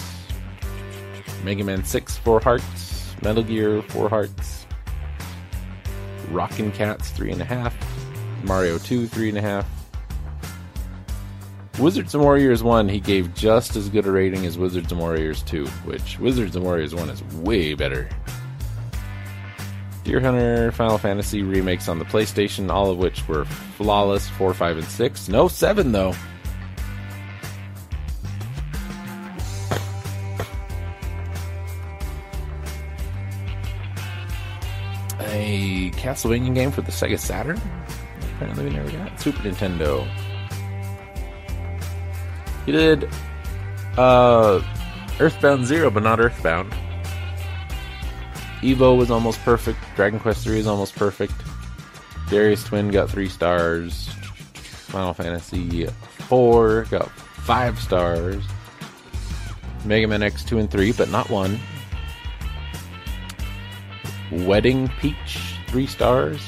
Mega 1.43 1.63
Man 1.63 1.84
6, 1.84 2.17
4 2.17 2.39
hearts. 2.39 3.15
Metal 3.21 3.43
Gear, 3.43 3.81
4 3.81 4.10
hearts. 4.10 4.65
Rockin' 6.29 6.71
Kats, 6.71 7.12
3.5. 7.12 7.73
Mario 8.45 8.77
2, 8.77 9.08
3.5. 9.08 9.65
Wizards 11.79 12.15
and 12.15 12.23
Warriors 12.23 12.63
1, 12.63 12.88
he 12.88 12.99
gave 12.99 13.33
just 13.35 13.75
as 13.75 13.89
good 13.89 14.05
a 14.05 14.11
rating 14.11 14.45
as 14.45 14.57
Wizards 14.57 14.91
and 14.91 14.99
Warriors 14.99 15.43
2, 15.43 15.65
which 15.85 16.17
Wizards 16.19 16.55
and 16.55 16.63
Warriors 16.63 16.95
1 16.95 17.09
is 17.09 17.21
way 17.35 17.73
better. 17.73 18.09
Deer 20.05 20.21
Hunter, 20.21 20.71
Final 20.71 20.97
Fantasy 20.97 21.41
remakes 21.41 21.89
on 21.89 21.99
the 21.99 22.05
PlayStation, 22.05 22.71
all 22.71 22.91
of 22.91 22.97
which 22.97 23.27
were 23.27 23.43
flawless 23.45 24.27
4, 24.29 24.53
5, 24.53 24.77
and 24.77 24.88
6. 24.88 25.29
No 25.29 25.47
7, 25.47 25.91
though. 25.91 26.13
A 35.19 35.91
Castlevania 35.95 36.53
game 36.55 36.71
for 36.71 36.81
the 36.81 36.91
Sega 36.91 37.19
Saturn? 37.19 37.59
Apparently, 38.35 38.65
we 38.65 38.71
never 38.71 38.91
got. 38.91 39.19
Super 39.19 39.39
Nintendo. 39.39 40.07
He 42.65 42.71
did 42.71 43.10
uh, 43.97 44.62
Earthbound 45.19 45.65
Zero, 45.65 45.89
but 45.89 46.04
not 46.04 46.19
Earthbound. 46.19 46.73
Evo 48.62 48.97
was 48.97 49.12
almost 49.12 49.39
perfect. 49.41 49.78
Dragon 49.95 50.19
Quest 50.19 50.43
3 50.43 50.58
is 50.58 50.67
almost 50.67 50.95
perfect. 50.95 51.34
Darius 52.30 52.63
Twin 52.63 52.89
got 52.89 53.10
three 53.10 53.30
stars. 53.30 54.10
Final 54.88 55.13
Fantasy 55.13 55.86
4 56.28 56.86
got 56.86 57.12
five 57.12 57.80
stars. 57.80 58.43
Mega 59.84 60.08
Man 60.08 60.23
X 60.23 60.43
2 60.43 60.58
and 60.58 60.71
3, 60.71 60.93
but 60.93 61.12
not 61.12 61.30
one. 61.30 61.60
Wedding 64.32 64.88
Peach, 64.99 65.60
three 65.67 65.86
stars. 65.86 66.41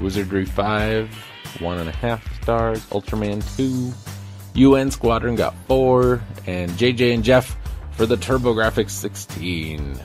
Wizardry 0.00 0.44
5, 0.44 1.14
one 1.60 1.78
and 1.78 1.88
a 1.88 1.92
half 1.92 2.42
stars. 2.42 2.84
Ultraman 2.86 3.40
2, 3.56 3.92
UN 4.54 4.90
Squadron 4.90 5.34
got 5.34 5.54
four, 5.66 6.22
and 6.46 6.70
JJ 6.72 7.14
and 7.14 7.24
Jeff 7.24 7.56
for 7.92 8.04
the 8.06 8.16
TurboGrafx 8.16 8.90
16. 8.90 9.98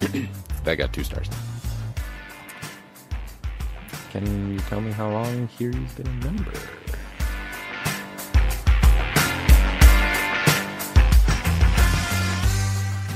that 0.64 0.76
got 0.76 0.92
two 0.92 1.02
stars. 1.02 1.28
Can 4.10 4.52
you 4.52 4.58
tell 4.60 4.80
me 4.80 4.92
how 4.92 5.10
long 5.10 5.48
Kiri's 5.48 5.92
been 5.94 6.06
a 6.06 6.24
member? 6.24 6.52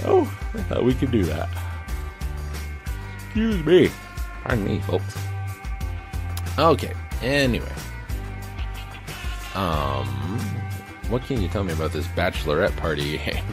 Oh, 0.09 0.23
I 0.55 0.63
thought 0.63 0.85
we 0.85 0.95
could 0.95 1.11
do 1.11 1.25
that. 1.25 1.49
Excuse 3.27 3.65
me. 3.65 3.91
Pardon 4.43 4.65
me, 4.65 4.81
folks. 4.81 5.19
Okay, 6.59 6.95
anyway. 7.21 7.73
Um, 9.57 10.07
what 11.09 11.23
can 11.23 11.41
you 11.41 11.49
tell 11.49 11.65
me 11.65 11.73
about 11.73 11.93
this 11.93 12.07
bachelorette 12.09 12.77
party 12.77 13.19
game? 13.25 13.45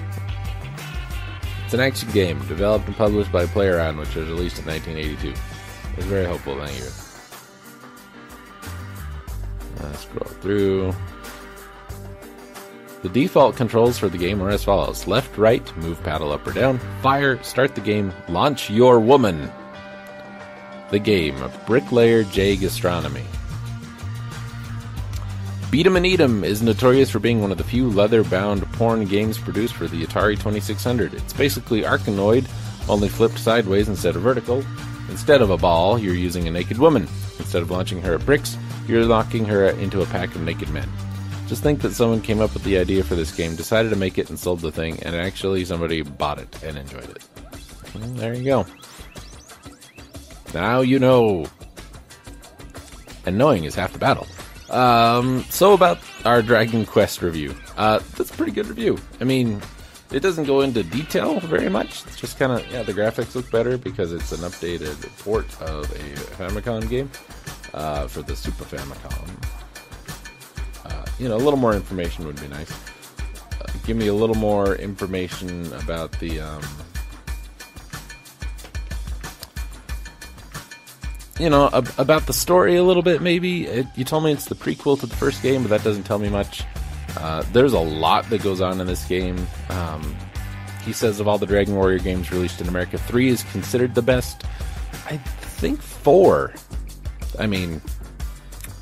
it's 1.74 1.74
an 1.74 1.80
action 1.80 2.12
game 2.12 2.38
developed 2.48 2.86
and 2.86 2.96
published 2.96 3.32
by 3.32 3.46
PlayAround, 3.46 3.98
which 3.98 4.13
was 4.13 4.28
released 4.28 4.60
in 4.60 4.66
1982. 4.66 5.34
It's 5.98 6.06
very 6.06 6.26
helpful. 6.26 6.56
Thank 6.56 6.78
you. 6.78 6.86
Let's 9.82 10.02
scroll 10.02 10.34
through. 10.42 10.94
The 13.02 13.10
default 13.10 13.56
controls 13.56 13.98
for 13.98 14.08
the 14.08 14.20
game 14.20 14.39
are 14.42 14.50
as 14.50 14.63
follows 14.63 15.08
left, 15.08 15.38
right, 15.38 15.78
move 15.78 16.02
paddle 16.04 16.32
up 16.32 16.46
or 16.46 16.52
down, 16.52 16.80
fire, 17.02 17.42
start 17.44 17.74
the 17.74 17.82
game, 17.82 18.13
launch 18.30 18.70
your 18.70 19.00
woman. 19.00 19.52
The 20.92 21.00
game 21.00 21.42
of 21.42 21.54
Bricklayer 21.66 22.24
J 22.24 22.56
Gastronomy. 22.56 23.26
Beat 25.74 25.88
'em 25.88 25.96
and 25.96 26.06
Eat 26.06 26.20
'em 26.20 26.44
is 26.44 26.62
notorious 26.62 27.10
for 27.10 27.18
being 27.18 27.42
one 27.42 27.52
of 27.52 27.58
the 27.58 27.64
few 27.64 27.90
leather 27.90 28.24
bound 28.24 28.62
porn 28.74 29.06
games 29.06 29.40
produced 29.40 29.74
for 29.74 29.88
the 29.88 30.06
Atari 30.06 30.38
2600. 30.38 31.15
It's 31.15 31.34
basically 31.34 31.82
Arkanoid, 31.82 32.46
only 32.88 33.10
flipped 33.10 33.40
sideways 33.40 33.90
instead 33.90 34.15
of 34.15 34.21
vertical. 34.21 34.63
Instead 35.10 35.42
of 35.42 35.50
a 35.50 35.58
ball, 35.58 35.98
you're 35.98 36.13
using 36.13 36.48
a 36.48 36.52
naked 36.52 36.78
woman. 36.78 37.08
Instead 37.40 37.63
of 37.63 37.71
launching 37.71 38.04
her 38.04 38.13
at 38.13 38.24
bricks, 38.24 38.56
you're 38.88 39.04
locking 39.04 39.46
her 39.46 39.65
into 39.65 40.04
a 40.04 40.06
pack 40.06 40.36
of 40.36 40.42
naked 40.42 40.69
men. 40.69 40.88
Just 41.48 41.63
think 41.63 41.82
that 41.82 41.94
someone 41.94 42.21
came 42.21 42.40
up 42.40 42.54
with 42.54 42.63
the 42.65 42.78
idea 42.78 43.04
for 43.04 43.15
this 43.15 43.32
game, 43.32 43.56
decided 43.56 43.90
to 43.90 43.96
make 43.96 44.19
it, 44.19 44.30
and 44.30 44.38
sold 44.38 44.60
the 44.60 44.71
thing, 44.71 45.02
and 45.02 45.15
actually 45.15 45.65
somebody 45.65 46.04
bought 46.04 46.38
it 46.38 46.56
and 46.63 46.78
enjoyed 46.78 47.10
it. 47.10 47.24
And 47.96 48.15
there 48.15 48.36
you 48.36 48.44
go. 48.44 48.67
Now 50.54 50.82
you 50.82 51.00
know. 51.00 51.48
And 53.26 53.40
knowing 53.40 53.63
is 53.63 53.74
half 53.74 53.92
the 53.92 53.98
battle. 53.98 54.28
Um, 54.74 55.44
so 55.50 55.74
about 55.74 56.00
our 56.26 56.42
Dragon 56.42 56.86
Quest 56.86 57.21
review. 57.21 57.56
Uh, 57.78 58.00
that's 58.17 58.32
a 58.32 58.34
pretty 58.34 58.52
good 58.52 58.65
review. 58.67 58.98
I 59.21 59.24
mean, 59.24 59.62
it 60.12 60.21
doesn't 60.21 60.46
go 60.46 60.62
into 60.62 60.84
detail 60.84 61.40
very 61.42 61.69
much. 61.69 62.04
It's 62.08 62.19
just 62.19 62.40
kind 62.40 62.52
of 62.52 62.71
yeah, 62.71 62.82
the 62.84 62.94
graphics 62.94 63.36
look 63.36 63.50
better 63.52 63.78
because 63.78 64.12
it's 64.12 64.32
an 64.32 64.40
updated 64.40 64.96
port 65.19 65.46
of 65.62 65.92
a 65.92 66.15
Famicom 66.38 66.90
game 66.90 67.12
uh, 67.74 68.08
for 68.08 68.24
the 68.24 68.36
Super 68.36 68.63
Famicom. 68.63 69.30
Uh, 70.86 71.06
you 71.19 71.30
know, 71.30 71.36
a 71.36 71.44
little 71.44 71.60
more 71.60 71.74
information 71.74 72.26
would 72.26 72.42
be 72.42 72.48
nice. 72.48 72.71
Uh, 73.62 73.65
give 73.86 73.96
me 73.96 74.08
a 74.08 74.13
little 74.13 74.36
more 74.36 74.76
information 74.76 75.71
about 75.74 76.12
the. 76.19 76.42
Um, 76.42 76.63
you 81.40 81.50
know, 81.50 81.69
ab- 81.73 81.92
about 81.98 82.27
the 82.27 82.34
story 82.34 82.75
a 82.75 82.84
little 82.84 83.04
bit, 83.04 83.21
maybe. 83.21 83.65
It, 83.65 83.88
you 83.96 84.04
told 84.04 84.23
me 84.23 84.31
it's 84.31 84.46
the 84.46 84.56
prequel 84.56 85.00
to 85.00 85.06
the 85.06 85.15
first 85.15 85.42
game, 85.42 85.63
but 85.63 85.69
that 85.69 85.84
doesn't 85.84 86.04
tell 86.04 86.19
me 86.19 86.29
much. 86.29 86.63
Uh, 87.17 87.44
there's 87.52 87.73
a 87.73 87.79
lot 87.79 88.29
that 88.29 88.42
goes 88.42 88.62
on 88.62 88.79
in 88.81 88.88
this 88.88 89.06
game. 89.06 89.48
Um, 89.69 90.15
he 90.86 90.94
says 90.94 91.19
of 91.19 91.27
all 91.27 91.38
the 91.38 91.46
Dragon 91.46 91.75
Warrior 91.75 92.00
games 92.00 92.31
released 92.31 92.62
in 92.62 92.67
America, 92.67 92.98
3 92.98 93.29
is 93.29 93.44
considered 93.44 93.96
the 93.96 94.02
best. 94.02 94.44
I 95.06 95.17
think 95.17 95.81
4. 95.81 96.54
I 97.40 97.48
mean, 97.48 97.81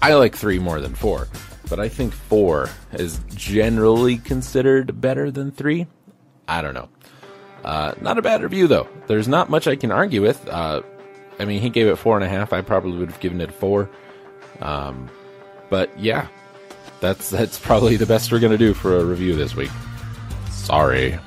I 0.01 0.13
like 0.15 0.35
3 0.35 0.59
more 0.59 0.81
than 0.81 0.95
4, 0.95 1.27
but 1.69 1.79
I 1.79 1.89
think 1.89 2.13
4 2.13 2.69
is 2.93 3.19
generally 3.35 4.17
considered 4.17 4.99
better 4.99 5.29
than 5.31 5.51
3. 5.51 5.87
I 6.47 6.61
don't 6.61 6.73
know. 6.73 6.89
Uh, 7.63 7.93
not 8.01 8.17
a 8.17 8.21
bad 8.21 8.41
review, 8.41 8.67
though. 8.67 8.87
There's 9.07 9.27
not 9.27 9.49
much 9.49 9.67
I 9.67 9.75
can 9.75 9.91
argue 9.91 10.21
with. 10.21 10.47
Uh, 10.47 10.81
I 11.39 11.45
mean, 11.45 11.61
he 11.61 11.69
gave 11.69 11.87
it 11.87 11.95
four 11.95 12.15
and 12.15 12.23
a 12.23 12.29
half. 12.29 12.53
I 12.53 12.61
probably 12.61 12.97
would 12.97 13.09
have 13.09 13.19
given 13.19 13.41
it 13.41 13.51
four. 13.51 13.89
Um, 14.61 15.09
but 15.69 15.97
yeah, 15.99 16.27
that's 16.99 17.29
that's 17.29 17.57
probably 17.59 17.95
the 17.95 18.05
best 18.05 18.31
we're 18.31 18.39
gonna 18.39 18.57
do 18.57 18.73
for 18.73 18.97
a 18.97 19.03
review 19.05 19.35
this 19.35 19.55
week. 19.55 19.71
Sorry. 20.49 21.17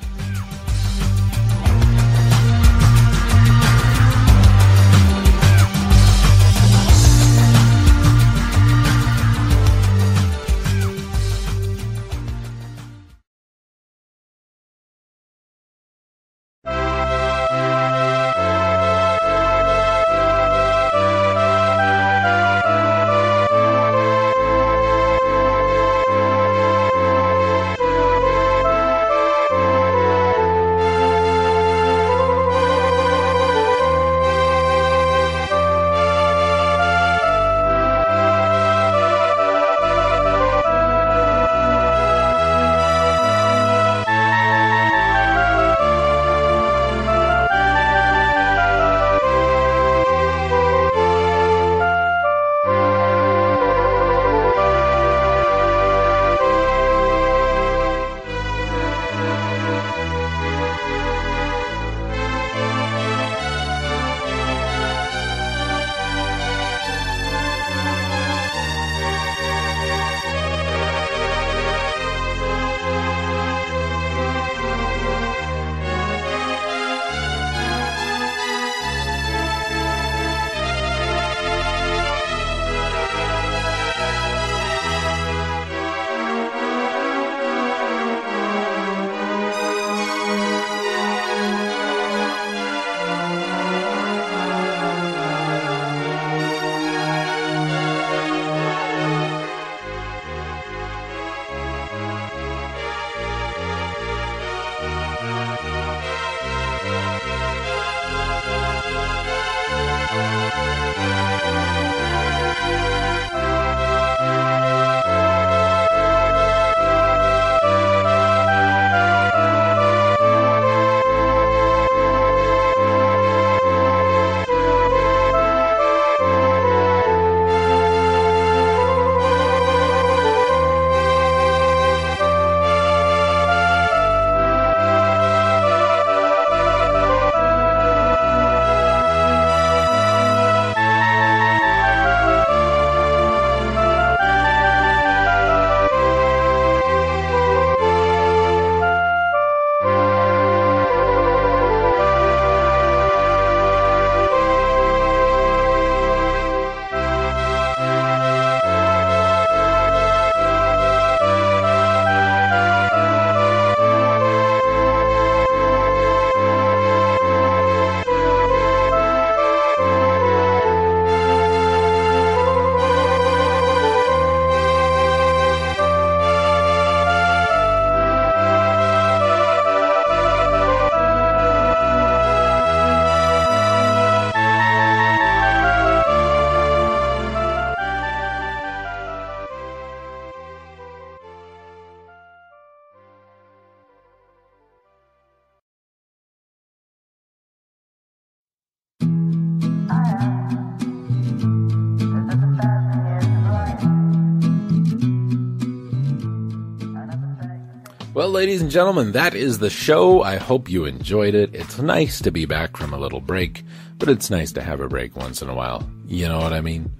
Ladies 208.35 208.61
and 208.61 208.69
gentlemen, 208.69 209.13
that 209.13 209.33
is 209.33 209.59
the 209.59 209.69
show. 209.69 210.21
I 210.21 210.35
hope 210.35 210.69
you 210.69 210.83
enjoyed 210.83 211.35
it. 211.35 211.55
It's 211.55 211.79
nice 211.79 212.19
to 212.19 212.31
be 212.31 212.45
back 212.45 212.75
from 212.75 212.93
a 212.93 212.97
little 212.97 213.21
break, 213.21 213.63
but 213.97 214.09
it's 214.09 214.29
nice 214.29 214.51
to 214.51 214.61
have 214.61 214.81
a 214.81 214.89
break 214.89 215.15
once 215.15 215.41
in 215.41 215.47
a 215.47 215.55
while. 215.55 215.89
You 216.05 216.27
know 216.27 216.39
what 216.39 216.51
I 216.51 216.59
mean? 216.59 216.91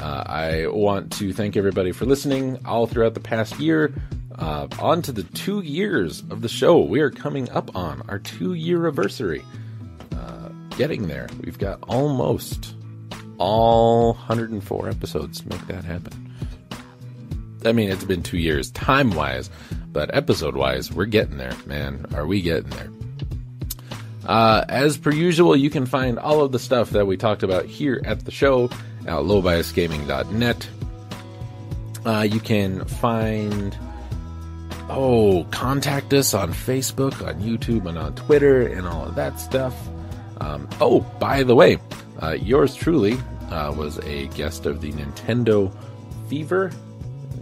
Uh, 0.00 0.24
I 0.26 0.66
want 0.66 1.12
to 1.12 1.32
thank 1.32 1.56
everybody 1.56 1.92
for 1.92 2.04
listening 2.04 2.58
all 2.66 2.88
throughout 2.88 3.14
the 3.14 3.20
past 3.20 3.60
year. 3.60 3.94
Uh, 4.34 4.66
on 4.80 5.02
to 5.02 5.12
the 5.12 5.22
two 5.22 5.60
years 5.60 6.24
of 6.30 6.42
the 6.42 6.48
show. 6.48 6.80
We 6.80 6.98
are 6.98 7.12
coming 7.12 7.48
up 7.50 7.76
on 7.76 8.02
our 8.08 8.18
two 8.18 8.54
year 8.54 8.88
anniversary. 8.88 9.44
Uh, 10.10 10.48
getting 10.76 11.06
there. 11.06 11.28
We've 11.44 11.58
got 11.58 11.78
almost 11.86 12.74
all 13.38 14.14
104 14.14 14.88
episodes 14.88 15.42
to 15.42 15.48
make 15.48 15.64
that 15.68 15.84
happen. 15.84 16.25
I 17.66 17.72
mean, 17.72 17.90
it's 17.90 18.04
been 18.04 18.22
two 18.22 18.38
years 18.38 18.70
time 18.70 19.10
wise, 19.10 19.50
but 19.92 20.14
episode 20.14 20.56
wise, 20.56 20.92
we're 20.92 21.06
getting 21.06 21.36
there, 21.36 21.54
man. 21.66 22.06
Are 22.14 22.26
we 22.26 22.40
getting 22.40 22.70
there? 22.70 22.90
Uh, 24.26 24.64
as 24.68 24.96
per 24.96 25.12
usual, 25.12 25.56
you 25.56 25.70
can 25.70 25.86
find 25.86 26.18
all 26.18 26.42
of 26.42 26.52
the 26.52 26.58
stuff 26.58 26.90
that 26.90 27.06
we 27.06 27.16
talked 27.16 27.42
about 27.42 27.64
here 27.66 28.00
at 28.04 28.24
the 28.24 28.30
show 28.30 28.64
at 29.02 29.22
lowbiasgaming.net. 29.22 30.68
Uh, 32.04 32.22
you 32.22 32.40
can 32.40 32.84
find, 32.84 33.76
oh, 34.88 35.46
contact 35.50 36.12
us 36.12 36.34
on 36.34 36.52
Facebook, 36.52 37.26
on 37.26 37.40
YouTube, 37.40 37.86
and 37.86 37.98
on 37.98 38.14
Twitter, 38.14 38.66
and 38.66 38.86
all 38.86 39.06
of 39.06 39.14
that 39.14 39.38
stuff. 39.38 39.74
Um, 40.40 40.68
oh, 40.80 41.00
by 41.20 41.42
the 41.42 41.54
way, 41.54 41.78
uh, 42.20 42.32
yours 42.32 42.74
truly 42.74 43.18
uh, 43.50 43.72
was 43.76 43.98
a 44.00 44.26
guest 44.28 44.66
of 44.66 44.80
the 44.80 44.92
Nintendo 44.92 45.74
Fever. 46.28 46.72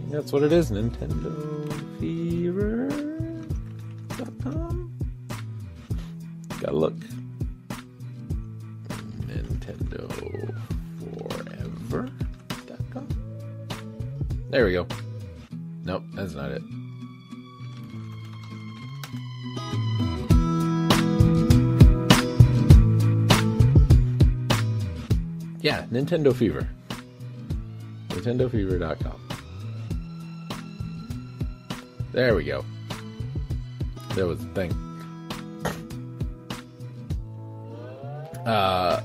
That's 0.09 0.31
what 0.31 0.43
it 0.43 0.51
is, 0.51 0.71
Nintendo 0.71 1.71
Fever.com. 1.99 3.37
Gotta 6.59 6.77
look. 6.77 6.95
Nintendo 9.27 10.09
Forever.com. 11.89 13.07
There 14.49 14.65
we 14.65 14.73
go. 14.73 14.87
Nope, 15.83 16.03
that's 16.13 16.33
not 16.33 16.51
it. 16.51 16.61
Yeah, 25.61 25.85
Nintendo 25.91 26.31
Fever. 26.31 26.69
NintendoFever.com. 28.09 29.24
There 32.15 32.33
we 32.33 32.45
go. 32.45 32.63
There 34.13 34.25
was 34.25 34.39
the 34.39 34.47
thing. 34.53 34.71
Uh, 38.45 39.01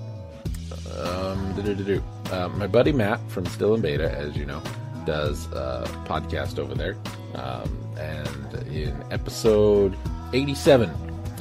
um, 0.97 2.03
uh, 2.31 2.49
my 2.51 2.69
buddy 2.69 2.93
Matt 2.93 3.19
from 3.29 3.47
Still 3.47 3.75
in 3.75 3.81
Beta, 3.81 4.17
as 4.17 4.37
you 4.37 4.47
know, 4.47 4.63
does 5.07 5.47
a 5.47 5.91
podcast 6.05 6.61
over 6.61 6.73
there. 6.77 6.97
Um, 7.35 7.77
and 7.99 8.69
in 8.69 8.97
episode 9.11 9.97
87 10.33 10.89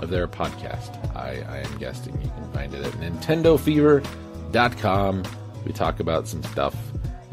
of 0.01 0.09
their 0.09 0.27
podcast, 0.27 1.15
I, 1.15 1.43
I 1.47 1.57
am 1.59 1.77
guessing 1.77 2.19
you 2.19 2.31
can 2.31 2.51
find 2.51 2.73
it 2.73 2.83
at 2.83 2.93
Nintendo 2.93 3.59
Fever 3.59 4.01
com. 4.81 5.21
We 5.67 5.73
talk 5.73 5.99
about 5.99 6.27
some 6.27 6.41
stuff 6.45 6.75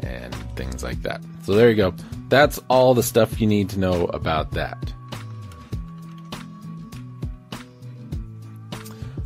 and 0.01 0.31
things 0.55 0.83
like 0.83 1.01
that. 1.01 1.21
So 1.41 1.55
there 1.55 1.71
you 1.71 1.75
go. 1.75 1.95
That's 2.29 2.59
all 2.69 2.93
the 2.93 3.03
stuff 3.03 3.39
you 3.39 3.47
need 3.47 3.69
to 3.69 3.79
know 3.79 4.05
about 4.07 4.51
that. 4.51 4.93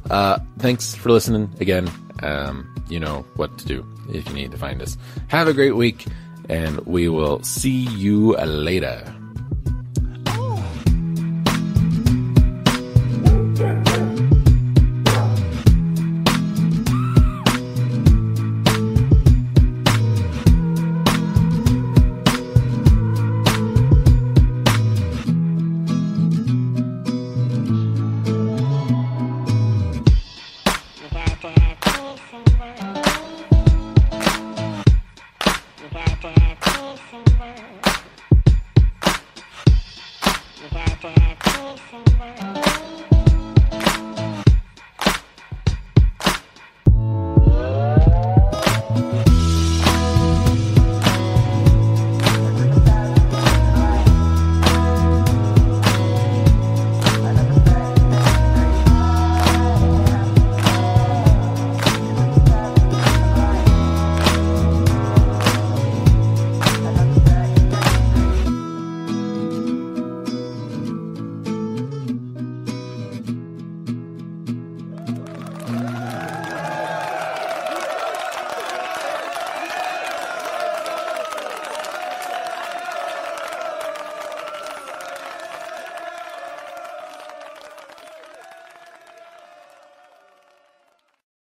Uh, 0.09 0.39
thanks 0.59 0.93
for 0.93 1.09
listening 1.09 1.49
again. 1.59 1.89
Um, 2.21 2.67
you 2.89 2.99
know 2.99 3.25
what 3.37 3.57
to 3.59 3.65
do 3.65 3.85
if 4.09 4.27
you 4.27 4.33
need 4.35 4.51
to 4.51 4.57
find 4.57 4.81
us. 4.81 4.97
Have 5.29 5.47
a 5.47 5.53
great 5.53 5.75
week, 5.75 6.05
and 6.49 6.79
we 6.85 7.07
will 7.07 7.41
see 7.43 7.87
you 7.87 8.35
later. 8.35 9.03